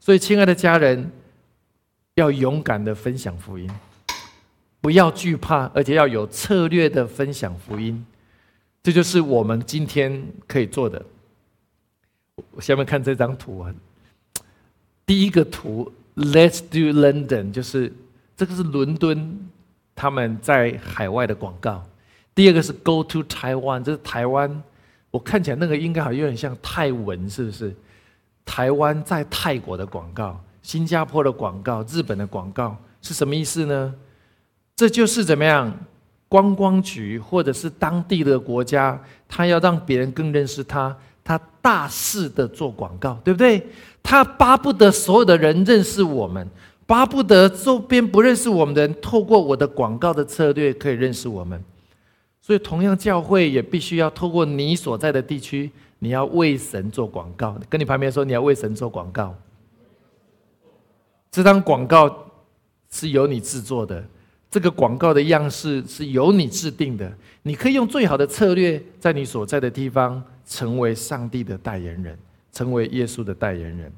[0.00, 1.10] 所以，亲爱的家人，
[2.16, 3.70] 要勇敢的分享福音，
[4.84, 8.04] 不要惧怕，而且要有策略的分享福音。
[8.82, 11.02] 这就是我们今天可以做的。
[12.50, 13.74] 我下面看这张图啊，
[15.06, 17.90] 第一个图，Let's do London，就是
[18.36, 19.48] 这个是伦敦
[19.94, 21.82] 他们在海外的广告。
[22.34, 24.62] 第二个是 Go to Taiwan，这是台湾。
[25.10, 27.74] 我看起来那个应该好像有点像泰文，是不是？
[28.44, 33.94] 台湾在泰国的广告、新加坡的广告、日本的广告是什么意思呢？
[34.76, 35.72] 这就是怎么样？
[36.26, 43.64] 观光局或者是当地的国家，他要让别人更认识他，他大肆的做广告，对不对？
[44.02, 46.48] 他巴不得所有的人认识我们，
[46.86, 51.62] 巴不得周边不认识我们的人，透过我的广告的策略可以认识我们。
[52.40, 55.70] 所以，同样教会也必须要透过你所在的地区。
[56.00, 59.34] 你要为神做广告，跟你旁边说你要为神做广告。
[61.30, 62.14] 这张广告
[62.90, 64.04] 是由你制作的，
[64.54, 67.12] 这个广告的样式是由你制定的。
[67.42, 72.16] 你可以用最好的策略，在你所在的地方成为上帝的代言人，
[72.52, 73.92] 成为耶稣的代言人。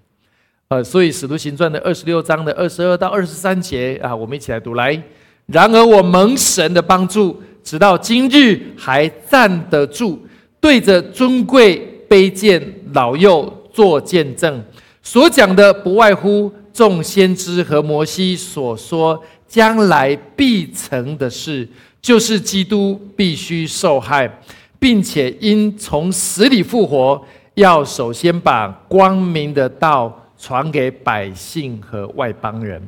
[0.68, 4.98] 呃，所以使徒行传的二十六章的二十二到二十三节啊，我们一起来读来。
[5.44, 10.18] 然而我蒙神的帮助，直到今日还站得住，
[10.58, 11.92] 对着尊贵。
[12.08, 12.62] 卑贱
[12.94, 14.64] 老幼做见证，
[15.02, 21.68] 所讲的不外乎众先知和摩西所说将来必成的事，
[22.00, 24.40] 就是基督必须受害，
[24.78, 32.82] 并且因从死里复活，要首先把光明的道传给百姓和外邦人。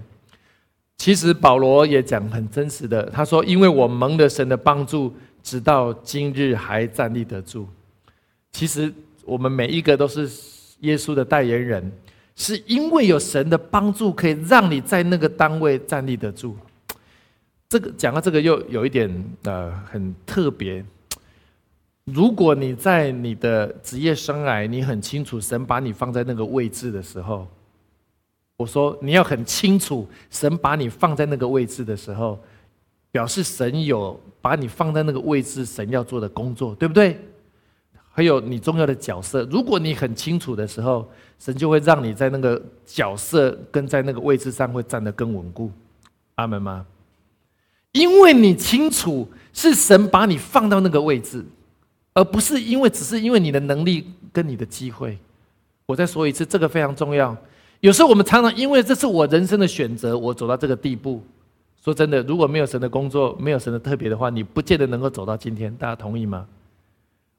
[0.96, 7.68] 其实保罗也讲很真实的，他说：“因为我蒙了神的帮助，直到今日还站立得住。”
[8.52, 8.92] 其实。
[9.28, 10.26] 我们每一个都是
[10.80, 11.92] 耶稣的代言人，
[12.40, 16.56] 是因为有神的帮助，可以让你在那个单位站立得住。
[17.68, 20.82] 这个讲到这个又有一点呃很特别。
[22.04, 27.46] 如果你在你的职业生涯，你很清楚神把你放在那个位置的时候，
[28.56, 32.38] 我说你要很清楚神把你放在那个位置的时候，
[33.10, 37.20] 表示神有把你放在那个位置，神要做的工作，对不对？
[38.18, 45.70] 还有你重要的角色，如果你很清楚的时候，神就会让你在那个角色跟在那个位置上会站得更稳固。
[46.34, 46.84] 阿门吗？
[47.92, 51.46] 因为你清楚是神把你放到那个位置，
[52.12, 55.16] 而不是因为只是因为你的能力跟你的机会。
[55.86, 57.36] 我再说一次，这个非常重要。
[57.78, 61.22] 有时候我们常常因为这是我人生的选择，我走到这个地步。
[61.84, 65.72] 说真的，如果没有神的工作，没有神的特别的话，你不见得能够走到今天。
[65.76, 66.44] 大家同意吗？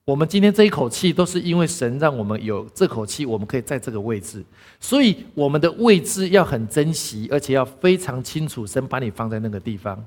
[0.06, 4.44] 我们今天这一口气，都是因为神让我们有这口气，我们可以在这个位置。
[4.80, 10.04] 所以我们的位置要很珍惜，而且要非常清楚，神把你放在那个地方。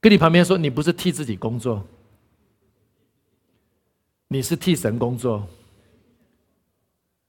[0.00, 1.86] 跟你旁边说，你不是替自己工作，
[4.28, 5.46] 你是替神工作。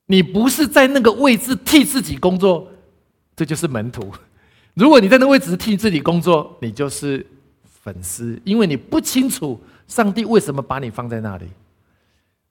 [0.08, 2.68] 你不是在那个位置替自己工作，
[3.36, 4.12] 这就是门徒。
[4.74, 7.26] 如果你在那位置替自己工作，你就是
[7.64, 11.46] 粉丝，因为你不清楚上帝为什么把你放在那里。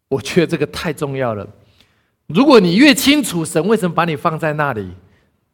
[0.09, 1.47] 我觉得这个太重要了。
[2.27, 4.91] 如果你越清楚神为什么把你放在那里，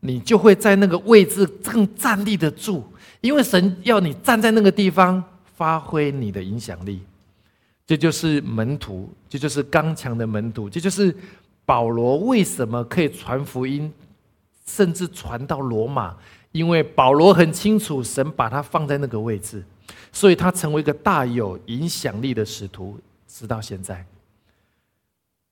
[0.00, 2.84] 你就会在那个位置更站立得住，
[3.20, 5.22] 因为神要你站在那个地方
[5.56, 7.02] 发挥你的影响力。
[7.86, 11.14] 这就是门徒，这就是刚强的门徒，这就是
[11.66, 13.92] 保罗为什么可以传福音，
[14.64, 16.16] 甚至传到罗马，
[16.52, 19.64] 因为保罗很清楚神把他放在那个位置。
[20.12, 24.06] 所以他成为一个大有影响力的使徒，直到现在。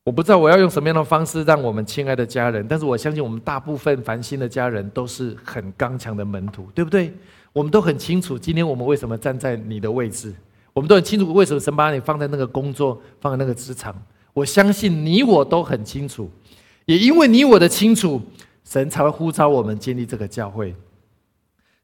[0.09, 7.13] 我不知道我要用什么样的方式让我们亲爱的家人，但是我相信我们大部分繁星的家人都是很刚强的门徒，对不对？
[7.53, 10.35] 我们都很清楚，今天我们为什么站在你的位置，
[10.73, 13.95] 我们都很清楚为什么神把你放在那个工作，放在那个职场。
[14.33, 16.31] 我相信你我都很清楚，
[16.87, 18.19] 也因为你我的清楚，
[18.65, 20.75] 神才会呼召我们建立这个教会。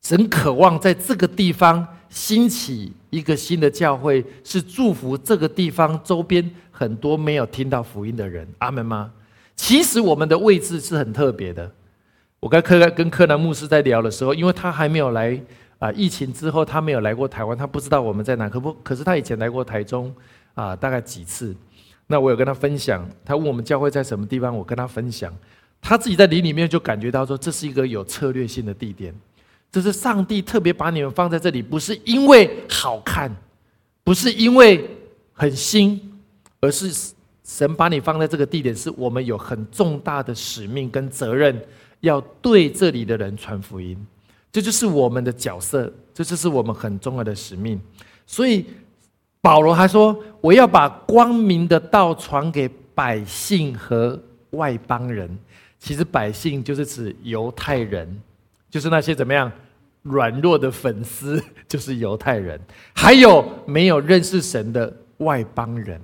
[0.04, 6.48] 神渴望在这个地方兴起一个新的教会，是祝福这个地方周边。
[6.70, 9.10] 很多没有听到福音的人，阿门吗？
[9.56, 11.70] 其实我们的位置是很特别的。
[12.38, 15.40] 我跟柯跟柯南牧师在聊的时候，因为他还没有来
[15.78, 18.46] 啊，疫情之后他没有来过台湾，他不知道我们在哪。
[18.46, 20.14] 可不，可是他以前来过台中
[20.52, 21.56] 啊，大概几次。
[22.08, 25.32] 那我有跟他分享，他问我们教会在什么地方，我跟他分享，
[25.80, 29.14] 他自己在林里面就感觉到说，这是一个有策略性的地点，
[29.74, 33.34] 这是上帝特别把你们放在这里，不是因为好看，
[34.04, 34.88] 不是因为
[35.32, 36.12] 很新。
[36.60, 37.12] 而是
[37.44, 41.62] 神把你放在这个地点，是我们有很重大的使命跟责任，
[42.00, 43.94] 要对这里的人传福音。
[44.50, 47.78] 这就是我们的角色，这就是我们很重要的使命。
[48.26, 48.64] 所以
[49.42, 54.18] 保罗还说：“我要把光明的道传给百姓和
[54.52, 55.28] 外邦人。”
[55.78, 58.18] 其实百姓就是指犹太人，
[58.70, 59.52] 就是那些怎么样
[60.04, 62.58] 软弱的粉丝， 就是犹太人，
[62.94, 66.00] 还有没有认识神的外邦人。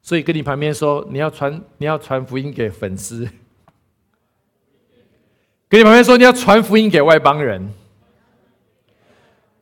[0.00, 3.28] 所以跟你旁边说，你要传你要传福音给粉丝，
[5.68, 7.70] 跟你旁边说你要传福音给外邦人。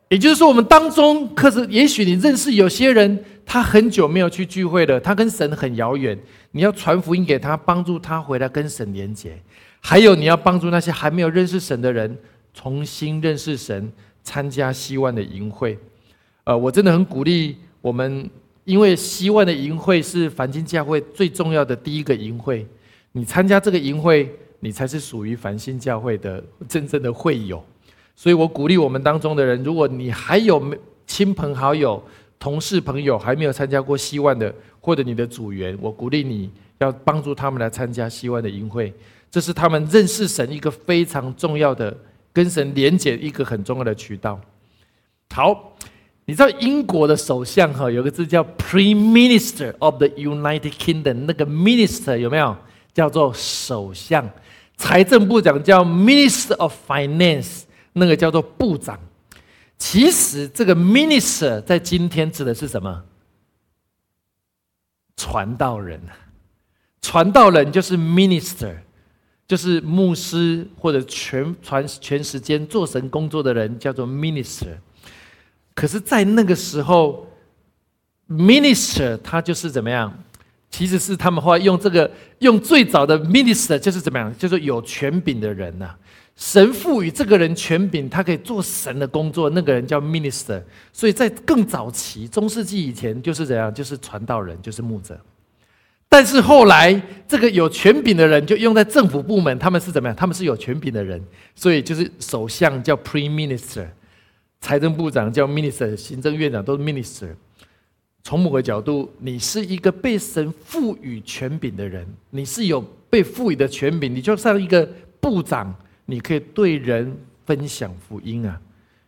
[0.08, 6.18] 也就是说，我们当中，可是也许你认识有些人，他很久没有去聚会了，他跟神很遥远，
[6.52, 9.38] 你要传福音给他，帮助他回来跟神连接。
[9.80, 12.16] 还有，你要帮助那些还没有认识神的人，
[12.58, 13.92] 重新认识神，
[14.24, 15.78] 参加希望的营会。
[16.42, 18.28] 呃，我真的很鼓励我们。
[18.64, 22.66] 因为希望的营会是繁星教会最重要的第一个营会，
[23.12, 27.64] 你参加这个营会，你才是属于繁星教会的真正的会友。
[28.14, 30.62] 所以我鼓励我们当中的人，如果你还有
[31.06, 32.02] 亲朋好友、
[32.38, 38.92] 同事朋友还没有参加过希望的，或者你的组员，我鼓励你要帮助他们来参加希望的营会，
[39.30, 41.96] 这是他们认识神一个非常重要的、
[42.38, 44.40] 跟神连接一个很重要的渠道。
[45.34, 45.74] 好。
[46.30, 52.54] 你知道英国的首相哈有个字叫 Prime Minister of the United Kingdom，那个 Minister 有没有
[52.92, 54.28] 叫做首相？
[54.76, 57.62] 财政部长叫 Minister of Finance，
[57.94, 59.00] 那个叫做部长。
[59.78, 63.04] 其实这个 Minister 在今天指的是什么？
[65.16, 65.98] 传道人，
[67.00, 68.76] 传道人就是 Minister，
[69.48, 74.76] 就是牧师或者全传全时间做神工作的人叫做 Minister。
[75.74, 77.26] 可是，在那个时候
[78.28, 80.12] ，minister 他就是怎么样？
[80.68, 84.36] 其实是他们后来用这个用最早的 minister 就是怎么样？
[84.36, 85.94] 就是有权柄的人呐。
[86.36, 90.62] 神赋予这个人权柄，他可以做神的工作，那个人叫 minister。
[90.92, 93.72] 所以在更早期，中世纪以前就是怎样？
[93.72, 95.18] 就是传道人，就是牧者。
[96.08, 100.16] 但是后来，这个有权柄的人就用在政府部门，他们是怎么样？
[100.16, 101.22] 他们是有权柄的人，
[101.54, 103.86] 所以就是首相叫 prime minister。
[104.60, 107.28] 财政部长叫 minister，行政院长都是 minister。
[108.24, 114.88] 从某个角度，你是一个被神赋予权柄的人，你是有被赋予的权柄，你就像一个
[115.20, 115.74] 部长，
[116.06, 117.16] 你可以对人
[117.46, 118.60] 分享福音啊。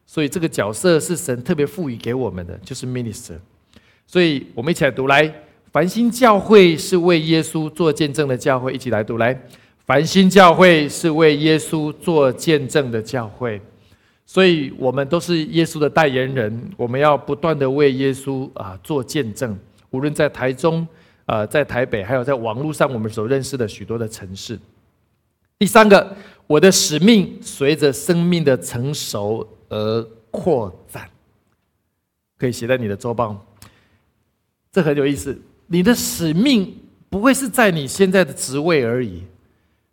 [0.06, 3.38] 所以这个角色是神特别赋予给我们的，就是 minister。
[4.06, 5.32] 所以我们一起来读来，
[5.72, 9.40] 繁星教会是为耶稣做见证的教会，一起来读来，
[9.86, 13.60] 繁星教会是为耶稣做见证的教会。
[14.26, 19.56] 所以，我们都是耶稣的代言人，我们要不断的为耶稣啊做见证。
[19.90, 20.86] 无论在台中、
[21.26, 24.58] 啊在台北，还有在网络上我们所认识的许多的城市。
[25.58, 30.02] 第三个，我的使命随着生命的成熟而
[30.32, 31.08] 扩展，
[32.38, 33.46] 可以写在你的周报。
[34.72, 35.40] 这很有意思。
[35.72, 36.76] 你的使命
[37.08, 39.22] 不会是在你现在的职位而已，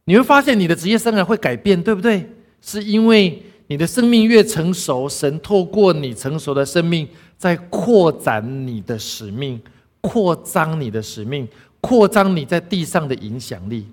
[0.06, 2.30] 你会发现你的职业生涯会改变，对不对？
[2.62, 3.42] 是因为。
[3.70, 7.06] 你的生命越成熟，神透过你成熟的生命，
[7.38, 9.62] 在扩展你的使命，
[10.00, 11.46] 扩张你的使命，
[11.82, 13.86] 扩张你在地上的影响力，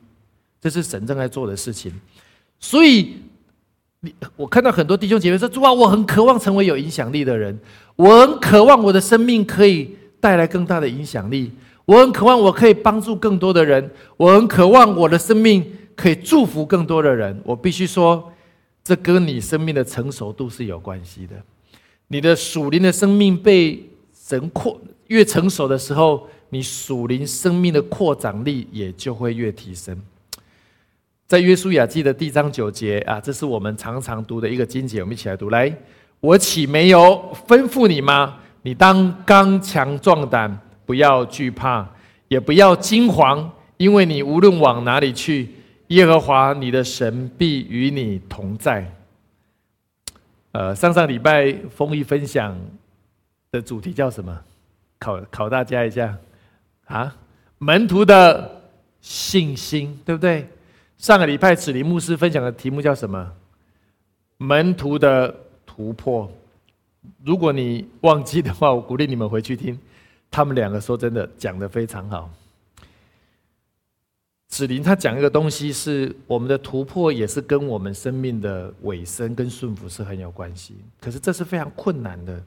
[0.60, 1.92] 这是神正在做的事情。
[2.60, 3.16] 所以，
[3.98, 7.58] 你我看到很多弟兄姐妹说：“主啊，我很渴望成为有影响力的人，
[7.96, 11.50] 我很渴望我的生命可以带来更大的影响力，
[11.84, 15.64] 我很渴望我可以帮助更多的人，我很渴望我的生命
[15.94, 18.30] 可以祝福更多的人。”我必须说。
[18.86, 21.34] 这跟你生命的成熟度是有关系的。
[22.08, 23.82] 你的属灵的生命被
[24.12, 29.98] 神扩越成熟的时候，你属灵生命的扩展力也就会越提升。
[31.26, 35.48] 在约书亚记的第章九节啊，这是我们常常读的一个经节，我们一起来读。
[35.48, 35.74] 来，
[36.20, 38.36] 我岂没有吩咐你吗？
[38.60, 41.88] 你当刚强壮胆，不要惧怕，
[42.28, 45.48] 也不要惊惶，因为你无论往哪里去，
[45.88, 48.90] 耶和华你的神必与你同在。
[50.52, 52.56] 呃，上上礼拜丰益分享
[53.50, 54.40] 的主题叫什么？
[54.98, 56.16] 考考大家一下
[56.86, 57.14] 啊，
[57.58, 58.62] 门徒的
[59.00, 60.46] 信心，对不对？
[60.96, 63.32] 上个礼拜子林牧师分享的题目叫什么？
[64.38, 65.34] 门徒的
[65.66, 66.30] 突破。
[67.22, 69.78] 如果你忘记的话，我鼓励你们回去听。
[70.34, 72.28] 他们两个说真的讲的非常好。
[74.48, 80.74] 子林他讲一个东西，是我们的突破，也是跟我们生命的尾声跟顺服是很有关系。
[81.00, 82.42] 可是这是非常困难的。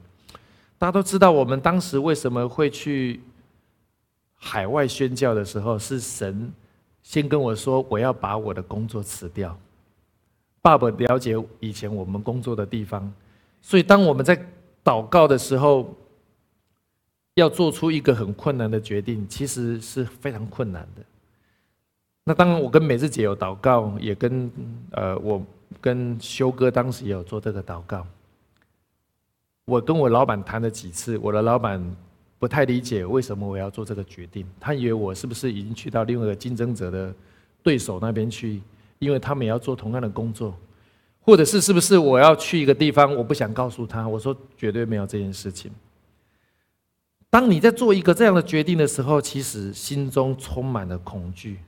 [0.76, 3.22] 大家都知道，我们当时为什么会去
[4.34, 6.52] 海外宣教的时候，是神
[7.02, 9.58] 先跟我说，我要把我的工作辞掉。
[10.60, 13.10] 爸爸了解以前我们工作的地方，
[13.62, 14.36] 所以当我们在
[14.84, 15.96] 祷告的时候，
[17.38, 21.02] 要做出一个很困难的决定，其实是非常困难的。
[22.24, 24.50] 那当然，我跟美智姐有祷告，也跟
[24.90, 25.42] 呃，我
[25.80, 28.06] 跟修哥当时也有做这个祷告。
[29.64, 31.80] 我跟我老板谈了几次，我的老板
[32.38, 37.14] 不太理解为什么我要做这个决定，他以为我是不是已经去到另外一个竞争者的
[37.62, 38.60] 对手那边去，
[38.98, 40.54] 因为他们也要做同样的工作，
[41.20, 44.08] 或者是是不是我要去一个地方，我不想告诉他。
[44.08, 45.70] 我说绝对没有这件事情。
[47.30, 51.58] 当你在做一个这样的决定的时候，其实心中充满了恐惧。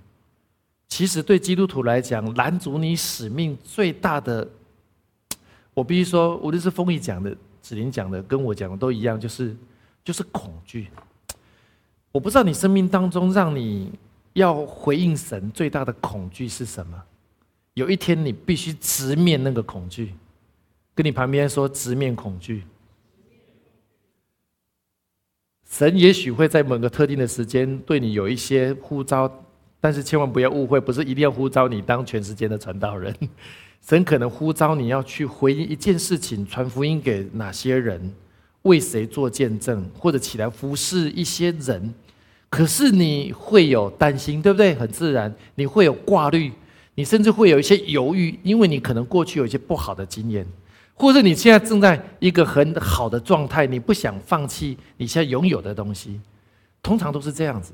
[0.88, 4.48] 其实对基督徒来讲，拦阻你使命最大的，
[5.74, 9.54] 我必须说，无论是丰毅讲的、子林讲的、跟我讲的都一样，就是
[10.02, 10.88] 就是恐惧。
[12.10, 13.92] 我不知道你生命当中让你
[14.32, 17.00] 要回应神最大的恐惧是什么。
[17.74, 20.14] 有一天你必须直面那个恐惧，
[20.94, 22.64] 跟你旁边说直面恐惧。
[25.70, 29.32] 神也许会在某个特定的时间对你有一些呼召。
[29.80, 33.14] 但是千万不要误会，不是一定要呼召你当全世界的传道人。
[33.80, 38.12] 神可能呼召你要去回应一件事情，传福音给哪些人，
[38.62, 41.94] 为谁做见证，或者起来服侍一些人。
[42.50, 44.74] 可是你会有担心，对不对？
[44.74, 46.52] 很自然，你会有挂虑，
[46.96, 50.46] 你甚至会有一些犹豫，因为你可能过去有一些不好的经验，
[51.00, 56.20] 或者你现在正在一个很好的状态，你不想放弃你现在拥有的东西。
[56.82, 57.72] 通常都是这样子。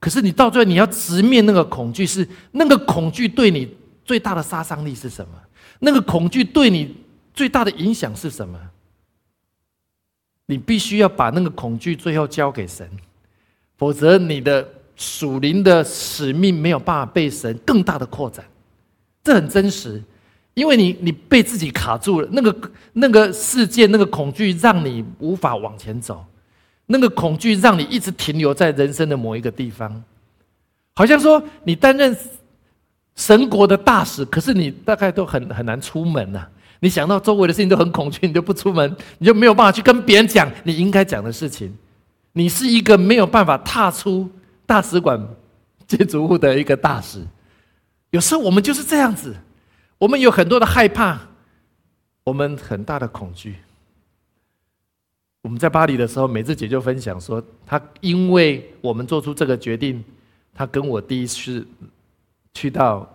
[0.00, 3.68] 可是你到最后，你要直面那个恐惧，是那个恐惧对你
[4.02, 5.34] 最大的杀伤力是什么？
[5.80, 6.96] 那个恐惧对你
[7.34, 8.58] 最大的影响是什么？
[10.46, 12.88] 你必须要把那个恐惧最后交给神，
[13.76, 18.44] 否则你的属灵的使命没有办法被神更大的扩展。
[19.22, 20.02] 这很真实，
[20.54, 26.24] 因为你你被自己卡住了，那个那个事件，那个恐惧让你无法往前走。
[26.86, 30.04] 那个恐惧让你一直停留在人生的某一个地方，
[30.94, 32.14] 好像说你担任
[33.16, 36.46] 神国的大使，可是你大概都很很难出门呐。
[36.80, 41.74] 你想到周围的事情都很恐惧，你就不出门，你就没有办法去跟别人讲你应该讲的事情。
[42.32, 44.28] 你是一个没有办法踏出
[44.66, 45.18] 大使馆
[45.86, 47.24] 建筑物的一个大使。
[48.10, 49.34] 有时候我们就是这样子，
[49.98, 51.18] 我们有很多的害怕，
[52.24, 53.56] 我们很大的恐惧。
[55.42, 60.02] 我们在巴黎的时候，美智姐就分享说，她因为我们做出这个决定，
[60.54, 61.66] 她跟我第一次
[62.54, 63.06] 去到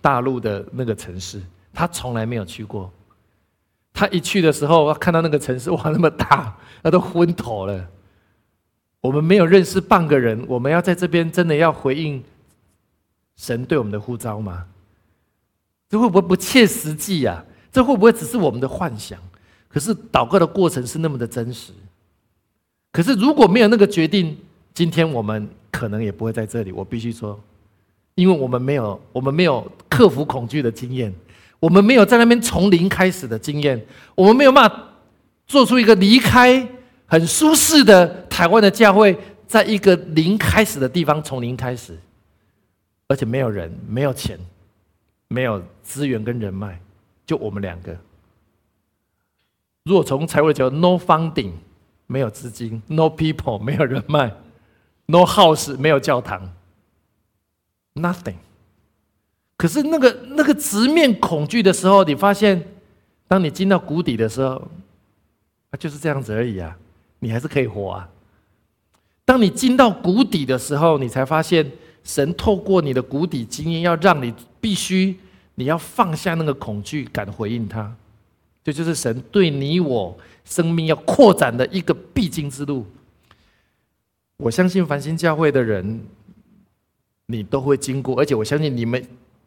[0.00, 1.42] 大陆的那个城市，
[1.72, 2.92] 她从来没有去过。
[3.94, 7.88] 她一去的时候，看到那个城市哇那么大，她都昏头了。
[9.00, 12.22] 我们没有认识半个人，我们要在这边真的要回应
[13.36, 14.66] 神对我们的呼召吗？
[15.88, 17.44] 这会不会不切实际呀？
[17.70, 19.18] 这会不会只是我们的幻想？
[19.68, 21.72] 可是祷告的过程是那么的真实，
[22.90, 24.36] 可是如果没有那个决定，
[24.72, 26.72] 今天我们可能也不会在这里。
[26.72, 27.38] 我必须说，
[28.14, 31.12] 因为我们没有，我们没有克服恐惧的经验，
[31.60, 33.80] 我们没有在那边从零开始的经验，
[34.14, 34.84] 我们没有办法
[35.46, 36.66] 做出一个离开
[37.06, 39.16] 很舒适的台湾的教会，
[39.46, 41.96] 在一个零开始的地方从零开始，
[43.06, 44.38] 而且没有人、没有钱、
[45.28, 46.78] 没有资源跟人脉，
[47.24, 47.96] 就我们两个。
[49.84, 51.52] 如果从财务角度，no funding，
[52.06, 54.30] 没有资金；no people，没有人脉
[55.06, 56.52] ；no house，没有教堂
[57.94, 58.34] ；nothing。
[59.56, 62.68] 可是那个那个直面恐惧的时候，你发现，
[63.26, 64.68] 当你进到谷底的时候，
[65.70, 66.76] 啊，就是这样子而已啊，
[67.20, 68.10] 你还是可以活啊。
[69.24, 71.72] 当你进到谷底的时候，你才发现
[72.04, 75.18] 神透过你的谷底经验，要让你必须
[75.58, 77.92] 你要放下那个恐惧，敢回应他。
[78.62, 82.86] 这就是神对你我生命要扩展的一个必经之路。
[84.36, 86.00] 我相信繁星教会的人，
[87.26, 89.04] 你都会经过，而且我相信你们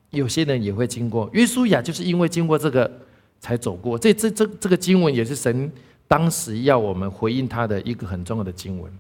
[0.10, 1.30] 有些人也会经过。
[1.32, 2.92] 约书亚就是因为经过这个
[3.40, 3.98] 才走过。
[3.98, 5.72] 这这这这个经文也是神
[6.10, 8.92] 当时要我们回应他的一个很重要的经文。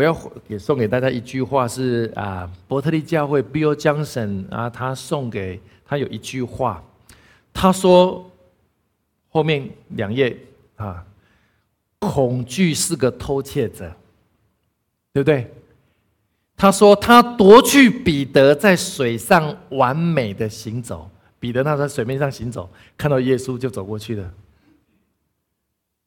[0.00, 0.16] 我要
[0.48, 6.82] 也送给大家一句话，是啊，伯特利教会 Bill Johnson 啊，他送给他有一句话，
[7.52, 8.30] 他说
[9.28, 10.34] 后面两页
[10.76, 11.04] 啊，
[11.98, 13.94] 恐惧是个偷窃者，
[15.12, 15.52] 对不对？
[16.56, 24.32] 他说他夺去彼得在水上完美的行走，彼得那在水面上行走，看到耶稣就走过去了，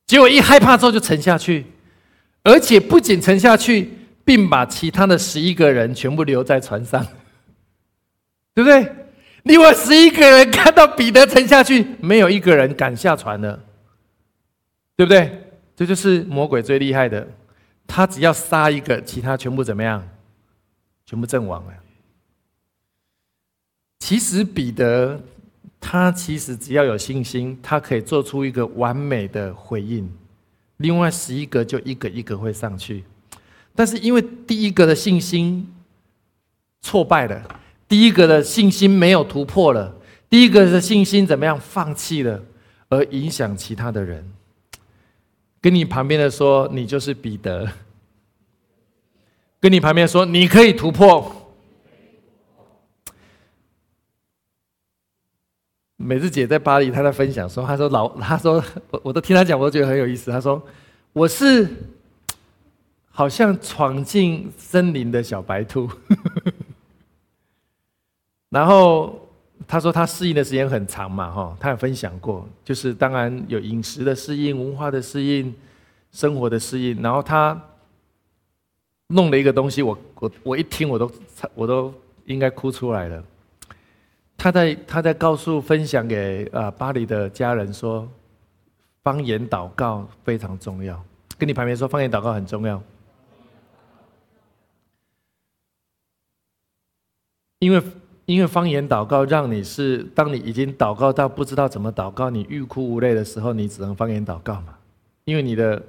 [0.08, 1.68] 结果一害怕之后就沉下去。
[2.44, 3.90] 而且不仅沉下去，
[4.26, 7.06] 并把其他的十一个人全部留在船上，
[8.54, 8.96] 对不对？
[9.44, 13.60] 另外十一个人看到彼得沉下去，没有一个人敢下船了，
[14.96, 15.40] 对不对？
[15.76, 17.28] 这就是魔鬼最厉害的，
[17.88, 20.08] 他只要杀一个，其他全部怎么样？
[21.06, 21.74] 全部阵亡了。
[24.00, 25.22] 其实彼得
[25.80, 30.10] 他其实只要有信心，他可以做出一个完美的回应。
[30.84, 33.06] 另外十一个就一个一个会上去，
[33.74, 35.74] 但是因为第一个的信心
[36.82, 37.42] 挫败了，
[37.88, 39.96] 第一个的信心没有突破了，
[40.30, 42.44] 第一个的信心怎么样放弃了，
[42.90, 44.30] 而影响其他的人。
[45.62, 47.66] 跟你旁边的说，你就是彼得；
[49.62, 51.43] 跟你旁边说，你可以突破。
[56.04, 60.30] 美智姐在巴黎，她在分享说：“她说老， 她说我 我都听她讲，我都觉得很有意思。
[60.30, 60.62] 她说
[61.14, 61.68] 我是
[63.10, 65.90] 好像闯进森林的小白兔，
[68.50, 69.20] 然后
[69.68, 75.54] 她说她适应的时间很长嘛，哈，她有分享过，就是当然有饮食的适应、文化的适应、
[76.12, 77.60] 生活的适应，然后她
[79.08, 81.12] 弄了一个东西，我我我一听我都
[81.56, 81.94] 我都
[82.26, 83.24] 应该哭出来了。”
[84.44, 88.06] 他在他在告诉分享给啊巴黎的家人说，
[89.02, 91.02] 方言祷告非常重要。
[91.38, 92.84] 跟你旁边说，方言祷告很重要，
[97.60, 97.82] 因为
[98.26, 104.78] 因为方言祷告让你是当你已经祷告到不知道怎么祷告，你欲哭无泪的时候，你只能方言祷告嘛。
[105.24, 105.82] 因为你的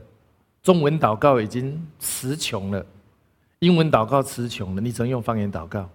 [0.62, 2.86] 中文祷告已经词穷了，
[3.59, 5.90] 英文祷告词穷了，你只能用方言祷告。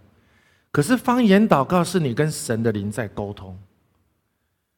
[0.72, 3.58] 可是方言祷告是你跟神的灵在沟通，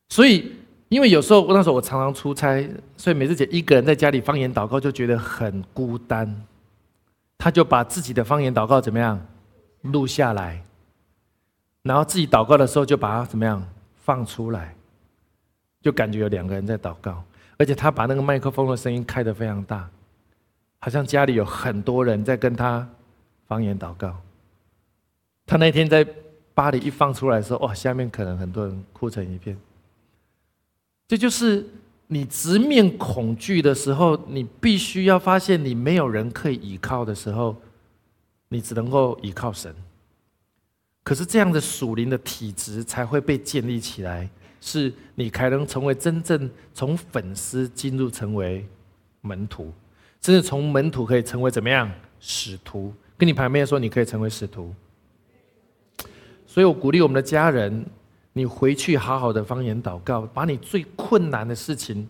[0.09, 0.55] 所以
[0.87, 6.43] 因为有时候那时候我常常出差，所以每次姐一个人在家里方言祷告就觉得很孤单，
[7.37, 9.19] 她就把自己的方言祷告怎么样
[9.81, 10.63] 录下来，
[11.83, 13.61] 然后自己祷告的时候就把它怎么样
[14.03, 14.73] 放出来，
[15.81, 17.21] 就感觉有两个人在祷告，
[17.57, 19.89] 而且她把那个麦克风的声音开得非常大，
[20.79, 22.87] 好像家里有很多人在跟她
[23.45, 24.15] 方言祷告。
[25.51, 26.07] 他那天在
[26.53, 29.57] 巴黎一放出来的时候，哇，下面可能很多人哭成一片。
[31.09, 31.67] 这就是
[32.07, 37.53] 你直面恐惧的时候，你必须要发现你没有人可以依靠的时候，
[38.47, 39.75] 你只能够依靠神。
[41.03, 44.29] 可是这样的属灵的体质才会被建立起来，
[44.61, 48.65] 是你才能成为真正从粉丝进入成为
[49.19, 49.73] 门徒，
[50.21, 51.91] 甚至从门徒可以成为怎么样
[52.21, 52.93] 使徒？
[53.17, 54.73] 跟你旁边说，你可以成为使徒。
[56.53, 57.85] 所以我鼓励我们的家人，
[58.33, 62.05] 你回去好好的方言祷告，把你最困难的事情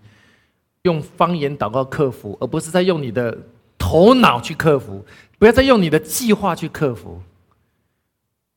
[0.81, 3.37] 用方言祷告克服，而不是在用你的
[3.77, 5.05] 头脑去克服，
[5.37, 7.21] 不要再用你的计划去克服。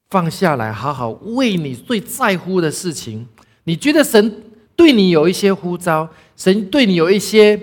[0.08, 3.28] 放下来，好好为你最在乎的事情。
[3.64, 4.42] 你觉得神
[4.74, 7.60] 对你有一些呼召，神对你有一些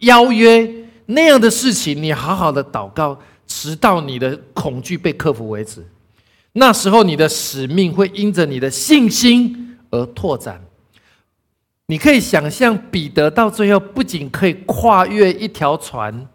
[0.00, 0.70] 邀约
[1.06, 5.82] 那样的事情，你好好的祷告，直到你的恐惧被克服为止。
[6.52, 10.62] 那时候，你的使命会因着你的信心而拓展。
[11.86, 16.28] 你可以想象，彼得到最后不仅可以跨越一条船，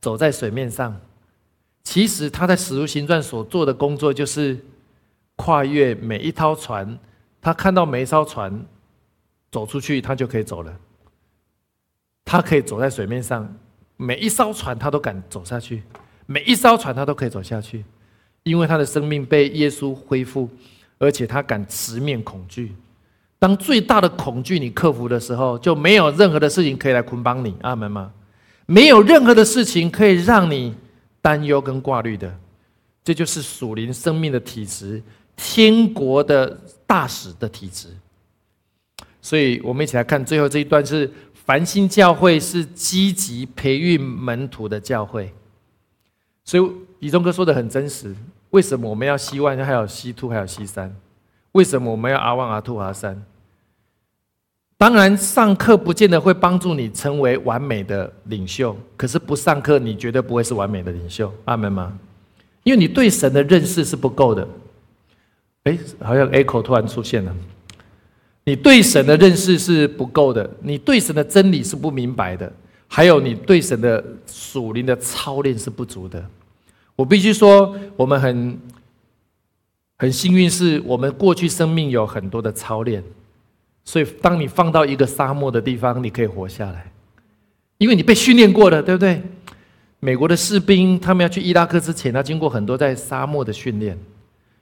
[0.00, 0.98] 走在水面上，
[1.84, 4.58] 其实他在《使徒行传》所做的工作，就是
[5.36, 6.98] 跨越每一艘船。
[7.40, 8.64] 他看到每一艘船
[9.50, 10.74] 走出去，他就可以走了。
[12.24, 13.54] 他可以走在水面上，
[13.96, 15.82] 每一艘船他都敢走下去，
[16.26, 17.84] 每一艘船他都可以走下去。
[18.46, 20.48] 因为他的生命被耶稣恢复，
[20.98, 22.72] 而且他敢直面恐惧，
[23.40, 27.56] 当最大的恐惧你克服的时候，就没有任何的事情可以来捆绑你。
[27.62, 28.12] 阿门吗？
[28.66, 30.72] 没有任何的事情可以让你
[31.20, 32.32] 担忧跟挂虑的。
[33.02, 35.02] 这就是属灵生命的体质，
[35.34, 37.88] 天国的大使的体质。
[39.20, 45.34] 所以我们一起来看最后这一段：是繁星教会是积极培育门徒的教会。
[46.44, 46.70] 所以
[47.00, 48.14] 李忠哥说的很真实。
[48.50, 50.94] 为什么我们要希望还有 C two 还有 C 三？
[51.52, 53.24] 为什么我们要 R one R two R 三？
[54.78, 61.32] 当然，上课不见得会帮助你成为完美的领袖，可是不上课，你绝对不会是完美的领袖。
[61.46, 61.98] 阿门吗？
[62.62, 64.46] 因为你对神的认识是不够的。
[65.64, 67.34] 哎，好像 echo 突然出现了。
[68.44, 72.52] 你对神的认识是不够的，你对神的真理是不明白的，
[72.86, 76.22] 还有你对神的属灵的操练是不足的。
[76.96, 78.58] 我必须说，我们很
[79.98, 83.04] 很幸运，是我们过去生命有很多的操练，
[83.84, 86.90] 所以当你放到一个沙漠的地方，你可以活下来，
[87.78, 89.22] 因为你被训练过了，对不对？
[90.00, 93.98] 美国的士兵他们要去伊拉克之前，他经过很多在沙漠的训练，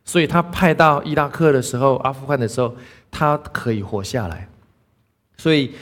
[0.04, 2.74] 所以他派到伊拉克的时候、阿富汗的时候，
[3.10, 4.48] 他可以活下来。
[5.36, 5.72] 所以，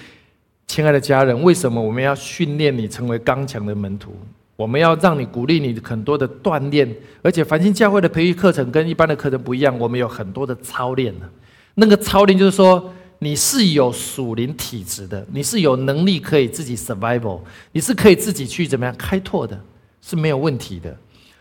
[0.67, 4.17] 亲爱的家人，为什么我们要训练你成为刚强的门徒？
[4.55, 6.89] 我们要让你鼓励你很多的锻炼，
[7.23, 11.29] 而且繁星教会的培育课程跟一般的课程不一样，我们有很多的操练呢。
[11.75, 17.41] 那个操练就是说，你是有属灵体质的，你是有能力可以自己 survival，
[17.73, 19.59] 你是可以自己去怎么样开拓的，
[20.03, 20.95] 是没有问题的。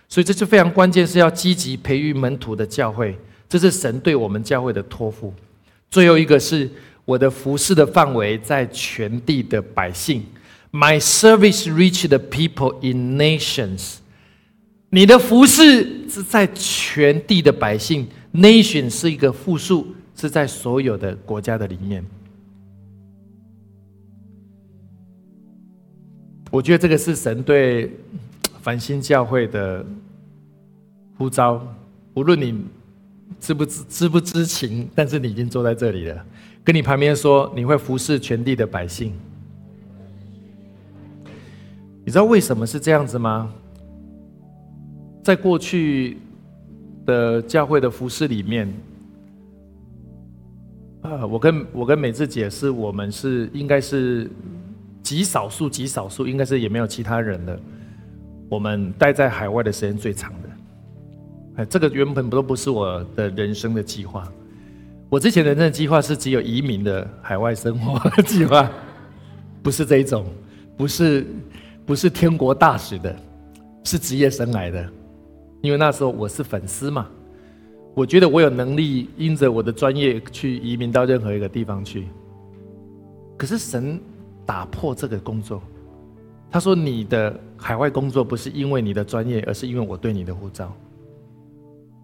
[0.08, 3.18] 所以这是非常关键，是要积极培育门徒的教会，
[3.50, 5.34] 这是神对我们教会的托付。
[5.90, 6.70] 最后一个是
[7.04, 10.24] 我的服饰的范围在全地的百姓。
[10.72, 13.98] My service reached the people in nations。
[14.90, 22.06] 你的服饰是在全地的百姓，nation 是一个复数，是在所有的国家的里面。
[26.50, 27.92] 我觉得这个是神对
[28.62, 29.86] 繁星教会的
[31.18, 31.66] 呼召，
[32.14, 32.66] 无论你
[33.40, 36.26] 知不知知不知情，但是你已经坐在这里了，
[36.64, 39.14] 跟你旁边说，你会服侍全地的百姓。
[42.04, 43.52] 你知道为什么是这样子吗？
[45.24, 46.18] 在过去
[47.06, 48.68] 的教会的服饰里面，
[51.02, 54.28] 啊，我跟我跟美智姐是我们是应该是
[55.04, 57.60] 极少数极少数，应该是也没有其他人的，
[58.50, 60.50] 我们待在海外的时间最长的。
[61.58, 64.28] 哎，这个原本都不是我的人生的计划，
[65.08, 68.68] 我之前人生的计划是只有移民的海外生活计划，
[69.62, 70.26] 不是这一种，
[70.76, 71.28] 不是。
[71.92, 73.14] 不是天国大使的，
[73.84, 74.90] 是职业生来的。
[75.60, 77.06] 因为那时候我是粉丝嘛，
[77.94, 82.08] 我觉得我有能力因着我的专业去移民到任何一个地方去。
[83.36, 84.00] 可是神
[84.46, 85.62] 打破这个工作，
[86.50, 90.74] 他说：“你的海外工作不是因为你的专业，而是因为我对你的护照。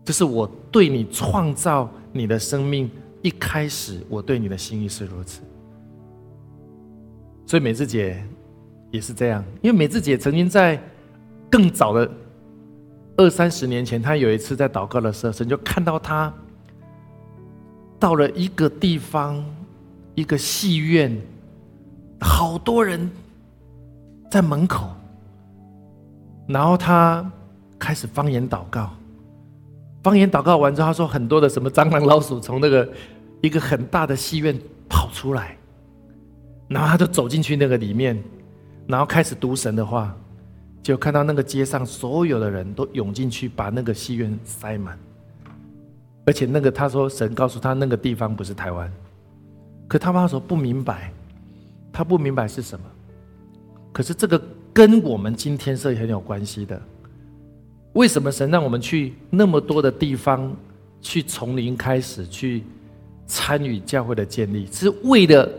[0.04, 5.42] 这是我对你创造你的生命一开始，我对你的心意是如此。”
[7.48, 8.22] 所以美智姐。
[8.90, 10.82] 也是这样，因为美智姐曾经在
[11.50, 12.10] 更早的
[13.18, 16.34] 二三十年前，她有一次在祷告的时候，神就看到她
[18.00, 19.44] 到了一个地方，
[20.16, 21.16] 一个戏院，
[22.22, 23.12] 好多人
[24.32, 24.90] 在门口，
[26.48, 27.30] 然后她
[27.78, 28.90] 开始方言祷告，
[30.02, 32.90] 方言祷告完之后，她说很多的什么蟑螂、老鼠从那个
[33.42, 34.58] 一个很大的戏院
[34.88, 35.58] 跑出来，
[36.70, 38.18] 然后她就走进去那个里面。
[38.88, 40.16] 然后开始读神的话，
[40.82, 44.98] 就看到那个街上所有的人都涌进去，把那个戏院塞满。
[46.26, 48.92] 而且那个他说神告诉他那个地方不是台湾，
[49.88, 51.12] 可他妈说不明白，
[51.92, 52.86] 他不明白是什么。
[53.92, 54.42] 可是这个
[54.74, 56.82] 跟我们今天是很有关系的。
[57.94, 60.56] 为什么神让我们去那么多的地方，
[61.02, 62.64] 去从零开始去
[63.26, 65.50] 参与教会的建立，是为了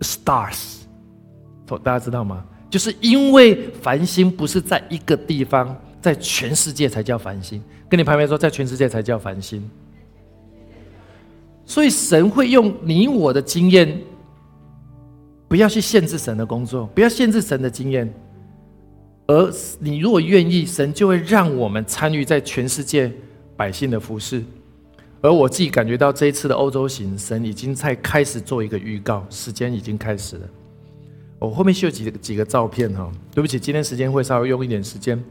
[0.00, 0.77] stars。
[1.76, 2.44] 大家知道吗？
[2.70, 7.60] 就是因为繁星不是在一个地方，在全世界才叫繁星。
[7.88, 9.68] 跟你旁边说，在全世界才叫繁星。
[11.64, 14.00] 所以神会用你我的经验，
[15.48, 18.10] 不要去限制神的工作，不要限制神的经验。
[19.26, 23.12] 而你如果愿意，神就会让我们参与在全世界
[23.56, 24.42] 百姓的服饰。
[25.20, 30.48] 而我自己感觉到这一次的欧洲行，神已经在开始做一个预告，时间已经开始了。
[31.38, 35.22] 我后面是有几几个照片哈，对不起，今天时间会稍微用一点时间。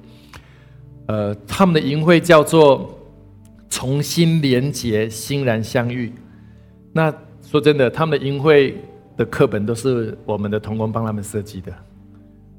[1.08, 2.98] 呃，他们的营会叫做
[3.70, 6.14] “重新连结，欣然相遇”。
[6.94, 8.78] 那说真的，他们的营会
[9.16, 11.74] 的课本都是我们的童工帮他们设计的，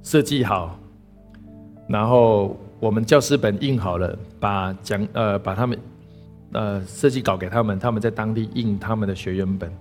[0.03, 0.79] 设计好，
[1.89, 5.79] 然后我们教师本印好了，把讲呃把他们
[6.53, 9.73] 呃设计稿给他们，他们在当地印他们的学员本。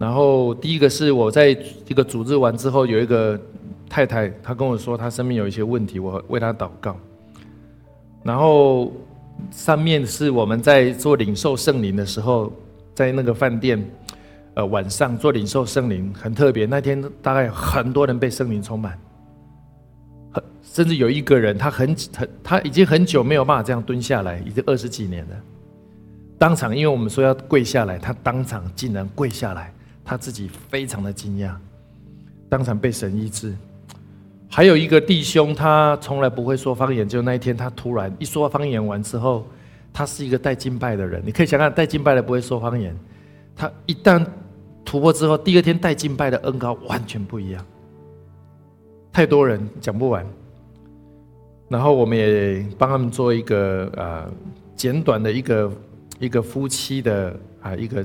[0.00, 3.38] 然后第一个是我在这个组织完之后，有一个
[3.86, 6.96] 太太，她跟我说她生命有一些问题，我为她祷告。
[8.22, 8.90] 然后
[9.50, 12.50] 上面是我们在做领受圣灵的时候，
[12.94, 13.78] 在那个饭店，
[14.54, 16.64] 呃晚上做领受圣灵很特别。
[16.64, 18.98] 那天大概很多人被圣灵充满，
[20.32, 25.36] 很甚至有一个人他很很他已经很久没有办法这样蹲下来，已经二十几年了。
[26.38, 29.70] 当场因为我们说要跪下来，他当场竟然跪下来。
[30.10, 31.54] 他自己非常的惊讶，
[32.48, 33.54] 当场被神医治。
[34.48, 39.46] 还有一个弟兄，他从来不会说方言，就那一天他突然一说方言完之后，
[39.92, 41.22] 他是一个带敬拜的人。
[41.24, 42.92] 你可以想想，带敬拜的不会说方言，
[43.54, 44.26] 他一旦
[44.84, 47.64] 突破之后，第二天带敬拜的恩高完全不一样。
[49.12, 50.26] 太多人讲不完，
[51.68, 54.28] 然后我们也帮他们做一个呃
[54.74, 55.72] 简短的一个
[56.18, 58.04] 一个夫妻的啊一个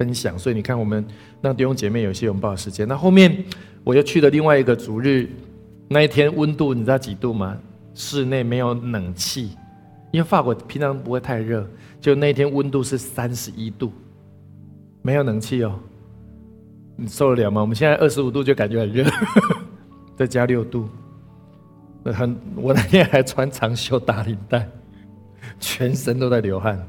[0.00, 0.36] 分享。
[0.36, 1.06] 所以你看我们。
[1.42, 2.86] 让弟兄姐妹有些拥抱时间。
[2.86, 3.42] 那后面
[3.82, 5.26] 我又去了另外一个主日，
[5.88, 7.56] 那一天温度你知道几度吗？
[7.94, 9.56] 室内没有冷气，
[10.12, 11.66] 因为法国平常不会太热，
[11.98, 13.90] 就那天温度是三十一度，
[15.00, 15.80] 没有冷气哦，
[16.94, 17.62] 你受得了吗？
[17.62, 19.10] 我们现在二十五度就感觉很热，
[20.14, 20.90] 再加六度，
[22.04, 24.68] 很我那天还穿长袖打领带，
[25.58, 26.86] 全身都在流汗。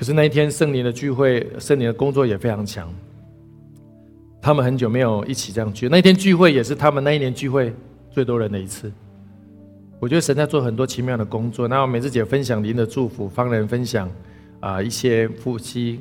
[0.00, 2.90] 可是那一天圣灵的聚会，圣灵的工作也非常强。
[4.40, 7.70] 他们很久没有一起这样聚，那天聚会也是他们那一年聚会
[8.10, 8.90] 最多人的一次。
[9.98, 11.68] 我觉得神在做很多奇妙的工作。
[11.68, 14.10] 那美智姐分享您的祝福，方人分享
[14.60, 16.00] 啊一些夫妻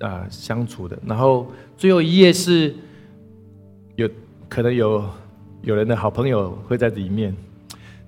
[0.00, 0.98] 啊相处的。
[1.06, 2.74] 然后最后一页是
[3.96, 4.06] 有
[4.50, 5.02] 可能有
[5.62, 7.34] 有人的好朋友会在里面。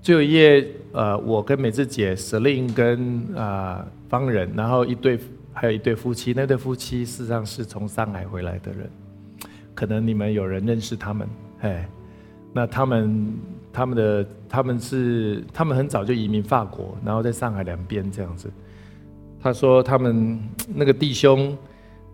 [0.07, 3.85] 最后一页呃，我跟美智姐、舍令跟啊。
[4.09, 5.19] 方人，然后一对，
[5.53, 6.33] 还有一对夫妻。
[6.33, 8.89] 那对夫妻事实上是从上海回来的人，
[9.75, 11.29] 可能你们有人认识他们。
[11.63, 11.89] 哎，
[12.53, 13.35] 那他们
[13.73, 18.49] 他们的他们是他们很早就移民法国，然后在上海两边这样子。
[19.43, 20.41] 他说他们
[20.73, 21.59] 那个弟兄，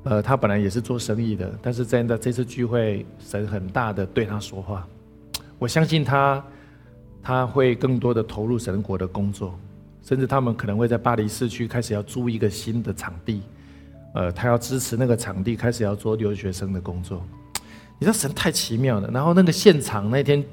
[0.05, 4.88] 呃，他本来也是做生意的，但是在那这次聚会，神很大的对他说话。
[5.59, 6.43] 我相信他
[7.23, 9.59] 他会更多的投入神国的工作。
[10.03, 13.41] 甚至他们可能会在巴黎市区开始要租一个新的场地，
[14.14, 17.23] 呃，他要支持那个场地开始要做留学生的工作。
[18.01, 19.09] 你知道神太奇妙了。
[19.12, 20.45] 然后那个现场那天，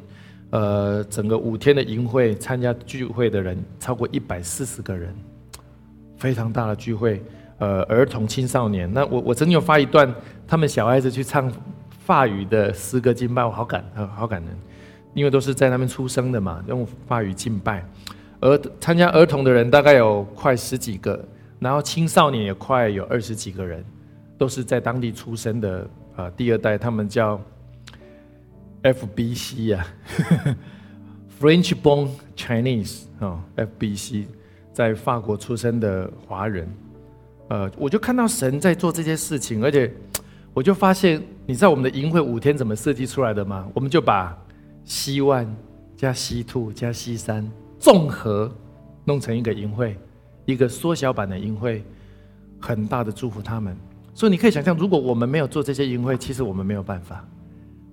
[0.51, 5.15] 呃，整个五天的营会参加聚会的人超过一百四十个人，
[6.15, 7.19] 非常大的聚会。
[7.57, 10.13] 呃，儿童青少年，那我我曾经有发一段
[10.47, 11.51] 他们小孩子去唱
[12.05, 13.83] 法语的诗歌敬拜，我好感
[14.15, 14.57] 好感人，
[15.19, 17.85] 因为都是在那边出生的嘛，用法语敬拜。
[18.39, 21.21] 而参加儿童的人大概有快十几个，
[21.59, 23.83] 然后青少年也快有二十几个人，
[24.37, 27.37] 都是在当地出生的呃，第二代他们叫
[28.81, 29.85] FBC 呀，
[31.37, 32.07] French born
[32.37, 34.25] Chinese 啊，FBC
[34.71, 36.65] 在法国出生的华人，
[37.49, 39.93] 呃，我就看到神在做这些事情，而且
[40.53, 43.67] 我就发现，你知道我们的营会五天怎么设计出来的吗？
[43.73, 44.37] 我们就把
[44.89, 45.47] 西万
[45.95, 47.49] 加西兔加西三。
[47.79, 48.53] 综合
[49.05, 49.97] 弄成一个营会，
[50.45, 51.81] 一个缩小版的营会，
[52.59, 53.77] 很大的祝福他们。
[54.13, 57.25] 所以你可以想象，如果我们没有做这些营会，其实我们没有办法。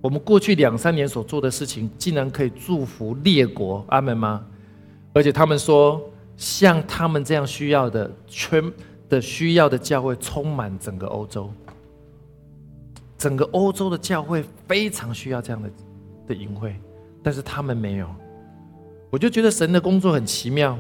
[0.01, 4.45] 我们过去两三年所做的事情，竟然可以祝福列国，阿门吗？
[5.13, 6.03] 而且他们说，
[6.37, 8.73] 像他们这样需要的，全
[9.09, 11.49] 的需要的教会充满整个欧洲，
[13.17, 15.71] 整个欧洲的教会非常需要这样的
[16.27, 16.75] 的营会，
[17.27, 18.07] 但是他们没有。
[19.11, 20.79] 我就觉得神的工作很奇妙，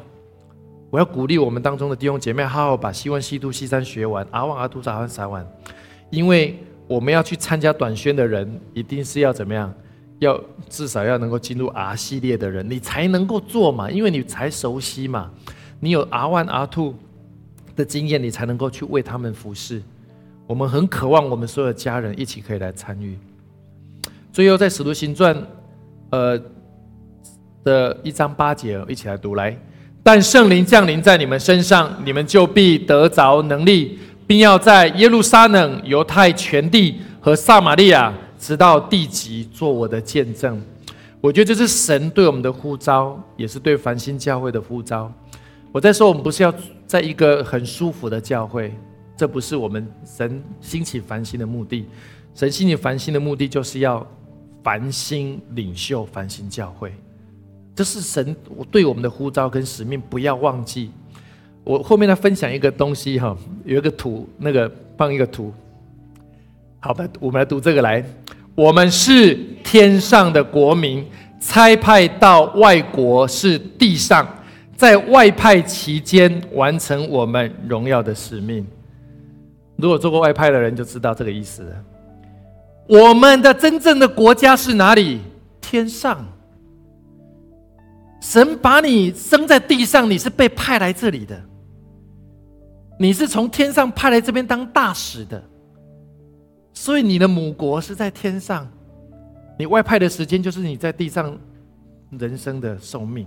[0.90, 5.44] 我要鼓励我们当中的弟兄姐妹，好好把西万西都西山学完，阿旺阿图萨万撒完，
[6.08, 9.74] 因为我们要去参加短宣的人，一定是要怎么样？
[10.20, 15.28] 要至少要能够进入 R 系列的人，你才能够做嘛，因为你才熟悉嘛，
[15.80, 16.94] 你有 R one R two
[17.74, 19.82] 的经验，你才能够去为他们服侍。
[20.46, 23.18] 我们很渴望我们所有家人一起可以来参与。
[24.32, 25.36] 最后在使徒行传，
[26.16, 26.40] 呃。
[27.66, 29.58] 的一章八节，一起来读来。
[30.00, 40.62] 但圣灵降临在你们身上，你们就必得着能力，并要在耶路撒冷、犹太全地和撒玛利亚，直到地极，做我的见证。
[41.20, 45.12] 我觉得这是神对我们的呼召，也是对繁星教会的呼召。
[45.72, 46.54] 我在说，我们不是要
[46.86, 48.72] 在一个很舒服的教会，
[49.16, 51.84] 这不是我们神兴起繁星的目的。
[52.32, 54.06] 神兴起繁星的目的，就是要
[54.66, 56.92] 繁星领袖、繁星教会。
[57.72, 58.34] 这是神
[58.68, 60.90] 对我们的呼召跟使命，不要忘记。
[61.62, 65.54] 我后面来分享一个东西哈，有一个图，那个放一个图。
[66.80, 68.04] 好的，我们来读这个来。
[68.56, 71.06] 我们是天上的国民，
[71.38, 74.26] 差派到外国是地上，
[74.74, 78.66] 在外派期间完成我们荣耀的使命。
[79.76, 81.84] 如果做过外派的人就知道这个意思了。
[82.88, 85.20] 我们的真正的国家是哪里？
[85.60, 86.24] 天上。
[88.20, 91.40] 神把你生在地上，你是被派来这里的。
[92.98, 95.42] 你是从天上派来这边当大使的，
[96.72, 98.66] 所以你的母国是在天上。
[99.58, 101.38] 你外派的时间就是你在地上
[102.10, 103.26] 人生的寿命。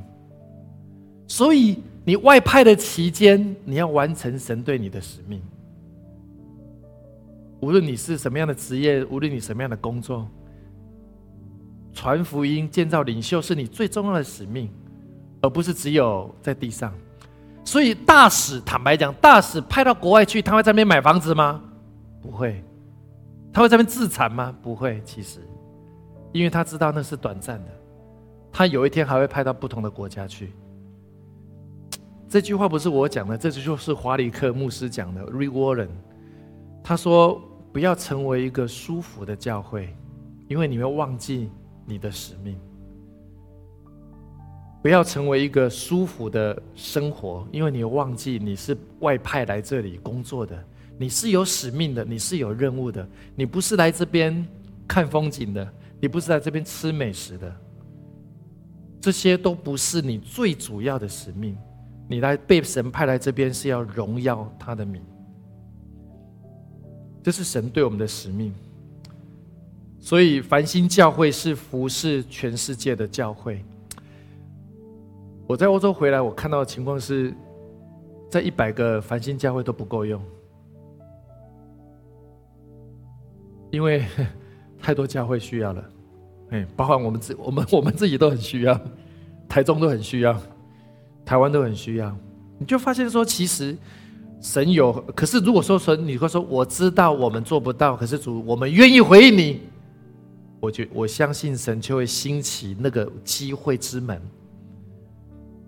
[1.27, 5.41] 所以你外派的期间，你要完成神对你的使命。
[7.61, 10.25] 无论你是什么样的职业，无论你什么样的工作，
[11.91, 14.71] 传福音、建造领袖是你最重要的使命，
[15.41, 16.93] 而不是只有在地上。
[17.65, 21.61] 所以大使，坦白讲，大使派到国外去，他会在那边买房子吗？
[22.21, 22.63] 不会。
[23.51, 24.55] 他会在那边自残吗？
[24.61, 25.01] 不会。
[25.03, 25.41] 其实，
[26.31, 27.71] 因为他知道那是短暂的，
[28.53, 30.53] 他有一天还会派到不同的国家去。
[32.29, 35.21] 这句话不是我讲的，这就是华里克牧师讲的。
[35.25, 35.89] Re Warren，
[36.81, 37.41] 他说。
[37.71, 39.95] 不要成为一个舒服的教会，
[40.47, 41.49] 因为你会忘记
[41.85, 42.57] 你的使命。
[44.81, 50.57] 不要成为一个舒服的生活，因为你忘记你是外派来这里工作的，
[50.97, 53.05] 你是有使命的，你是有任务的，
[53.35, 54.47] 你不是来这边
[54.87, 57.53] 看风景的，你不是来这边吃美食的，
[59.01, 61.57] 这些都不是你最主要的使命。
[62.07, 65.01] 你来被神派来这边是要荣耀他的名。
[67.21, 68.53] 这是神对我们的使命，
[69.99, 73.63] 所以繁星教会是服侍全世界的教会。
[75.45, 77.33] 我在欧洲回来，我看到的情况是，
[78.29, 80.21] 在一百个繁星教会都不够用，
[83.69, 84.05] 因为
[84.79, 85.89] 太多教会需要了，
[86.51, 88.79] 哎，包括我们自我们我们自己都很需要，
[89.49, 90.41] 台中都很需要，
[91.25, 92.17] 台湾都很需要，
[92.57, 93.75] 你就发现说，其实。
[94.41, 99.61] 神有，可是如果说神，你会说我知道我们做不到，可是主，我们愿意回应你。
[100.61, 104.21] 我觉我相信神就会兴起那个机会之门，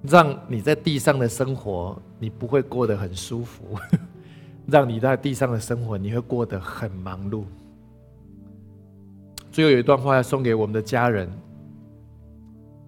[0.03, 3.77] 让你在地上的生活你不会过得很舒服，
[4.67, 7.43] 让你在地上的生活你会过得很忙碌。
[9.51, 11.29] 最后有一段话要送给我们的家人：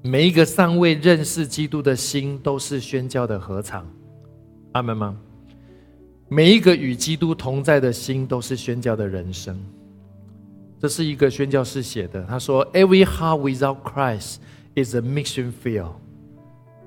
[0.01, 3.85] 每一个尚未认识基督的心，都是宣教的合场。
[4.71, 5.17] 阿门吗？
[6.33, 9.55] 每一个与基督同在的心，都是宣教的人生。
[10.79, 14.37] 这是一个宣教士写的，他说：“Every heart without Christ
[14.75, 15.91] is a mission field。”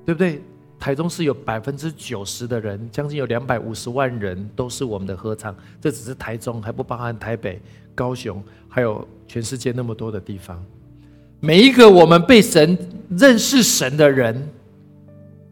[0.05, 0.41] 对不对？
[0.77, 5.55] 台中是有百分之九十的人，将近有两百五十万人，都是我们的合唱。
[5.79, 7.61] 这只是台中，还不包含台北、
[7.95, 10.61] 高雄，还有全世界那么多的地方。
[11.39, 12.77] 每一个我们被神
[13.09, 14.45] 认识神的人，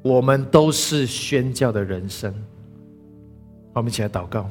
[0.01, 2.33] 我们都是宣教的人生。
[3.75, 4.49] 我们一起来祷告，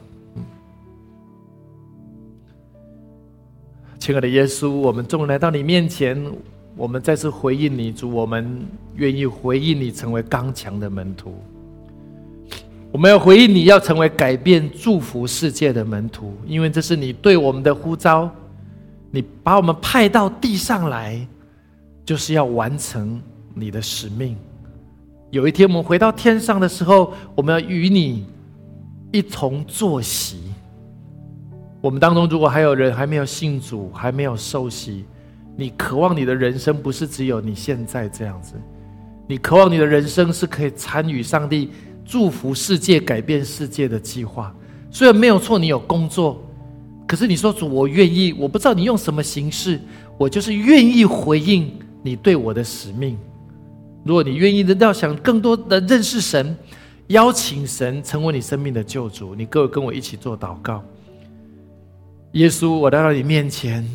[3.99, 6.23] 亲爱的耶稣，我们终于来到你面前，
[6.77, 8.61] 我们再次回应你，主，我们
[8.97, 11.35] 愿意回应你，成为刚强的门徒。
[12.93, 18.31] 我们要回应你，要成为改变、祝福世界的门徒，因为这是你对我们的呼召。
[19.11, 21.27] 你把我们派到地上来，
[22.05, 23.19] 就是要完成
[23.55, 24.37] 你的使命。
[25.31, 28.27] 有一天我们回到天上的时候，我们要与你。
[29.15, 30.39] 一同坐席。
[31.81, 35.05] 我们当中如果还有人还没有信主，还没有受洗，
[35.57, 38.55] 你渴望你的人生不是只有你现在这样子，
[39.29, 41.71] 你渴望你的人生是可以参与上帝
[42.05, 44.53] 祝福世界、改变世界的计划。
[44.91, 46.45] 虽然没有错，你有工作，
[47.07, 49.81] 可是你说主，我愿意，我不知道你用什么形式，
[50.19, 53.17] 我就是愿意回应你对我的使命。
[54.03, 56.57] 如果你愿意的，要想更多的认识神。
[57.09, 60.83] 邀请神成为你生命的救主，你各位跟我一起做祷告。
[62.33, 63.89] 耶稣，我来到你面前。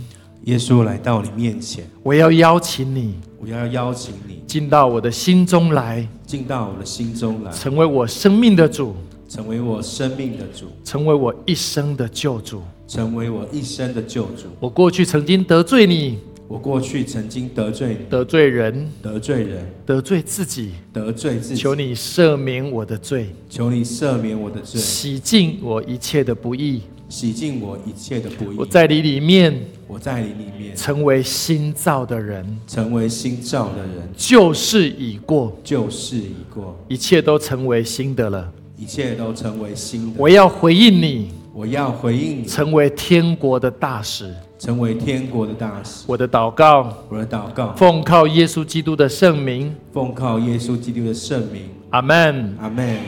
[0.43, 4.41] 耶稣来到你面前，我要邀请你，我要邀请你。
[4.47, 8.95] 进到我的心中来，进到我的心中来，成为我生命的主，
[9.27, 14.47] 成为我生命的主，成为我一生的救主，成为我一生的救主。
[14.61, 16.17] 我过去曾经得罪你，
[16.49, 21.61] 我过去曾经得罪你，得罪人，得罪人，得罪自己，得罪自己。
[21.61, 26.81] 求你赦免我的罪，求你赦免我的罪，洗净我一切的不义。
[27.07, 28.55] 洗净我一切的不义。
[28.57, 38.51] 我在你里面我在你里面成为新造的人，成为新造的人，旧事已过，旧事已过，一切都成为新的了。
[38.75, 40.19] 一切都成为新的。
[40.19, 44.33] 我要回应你，我要回应你，成为天国的大使。
[44.59, 46.03] 成为天国的大使。
[46.05, 51.69] 我的祷告，我的祷告，奉靠耶稣基督的圣名，奉靠耶稣基督的圣名。
[51.91, 52.55] 阿门。
[52.59, 52.99] 阿门。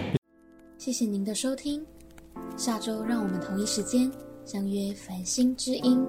[0.78, 1.86] 谢谢您的收听，
[2.56, 4.10] 下周让我们同一时间
[4.46, 6.04] 相约繁星之音。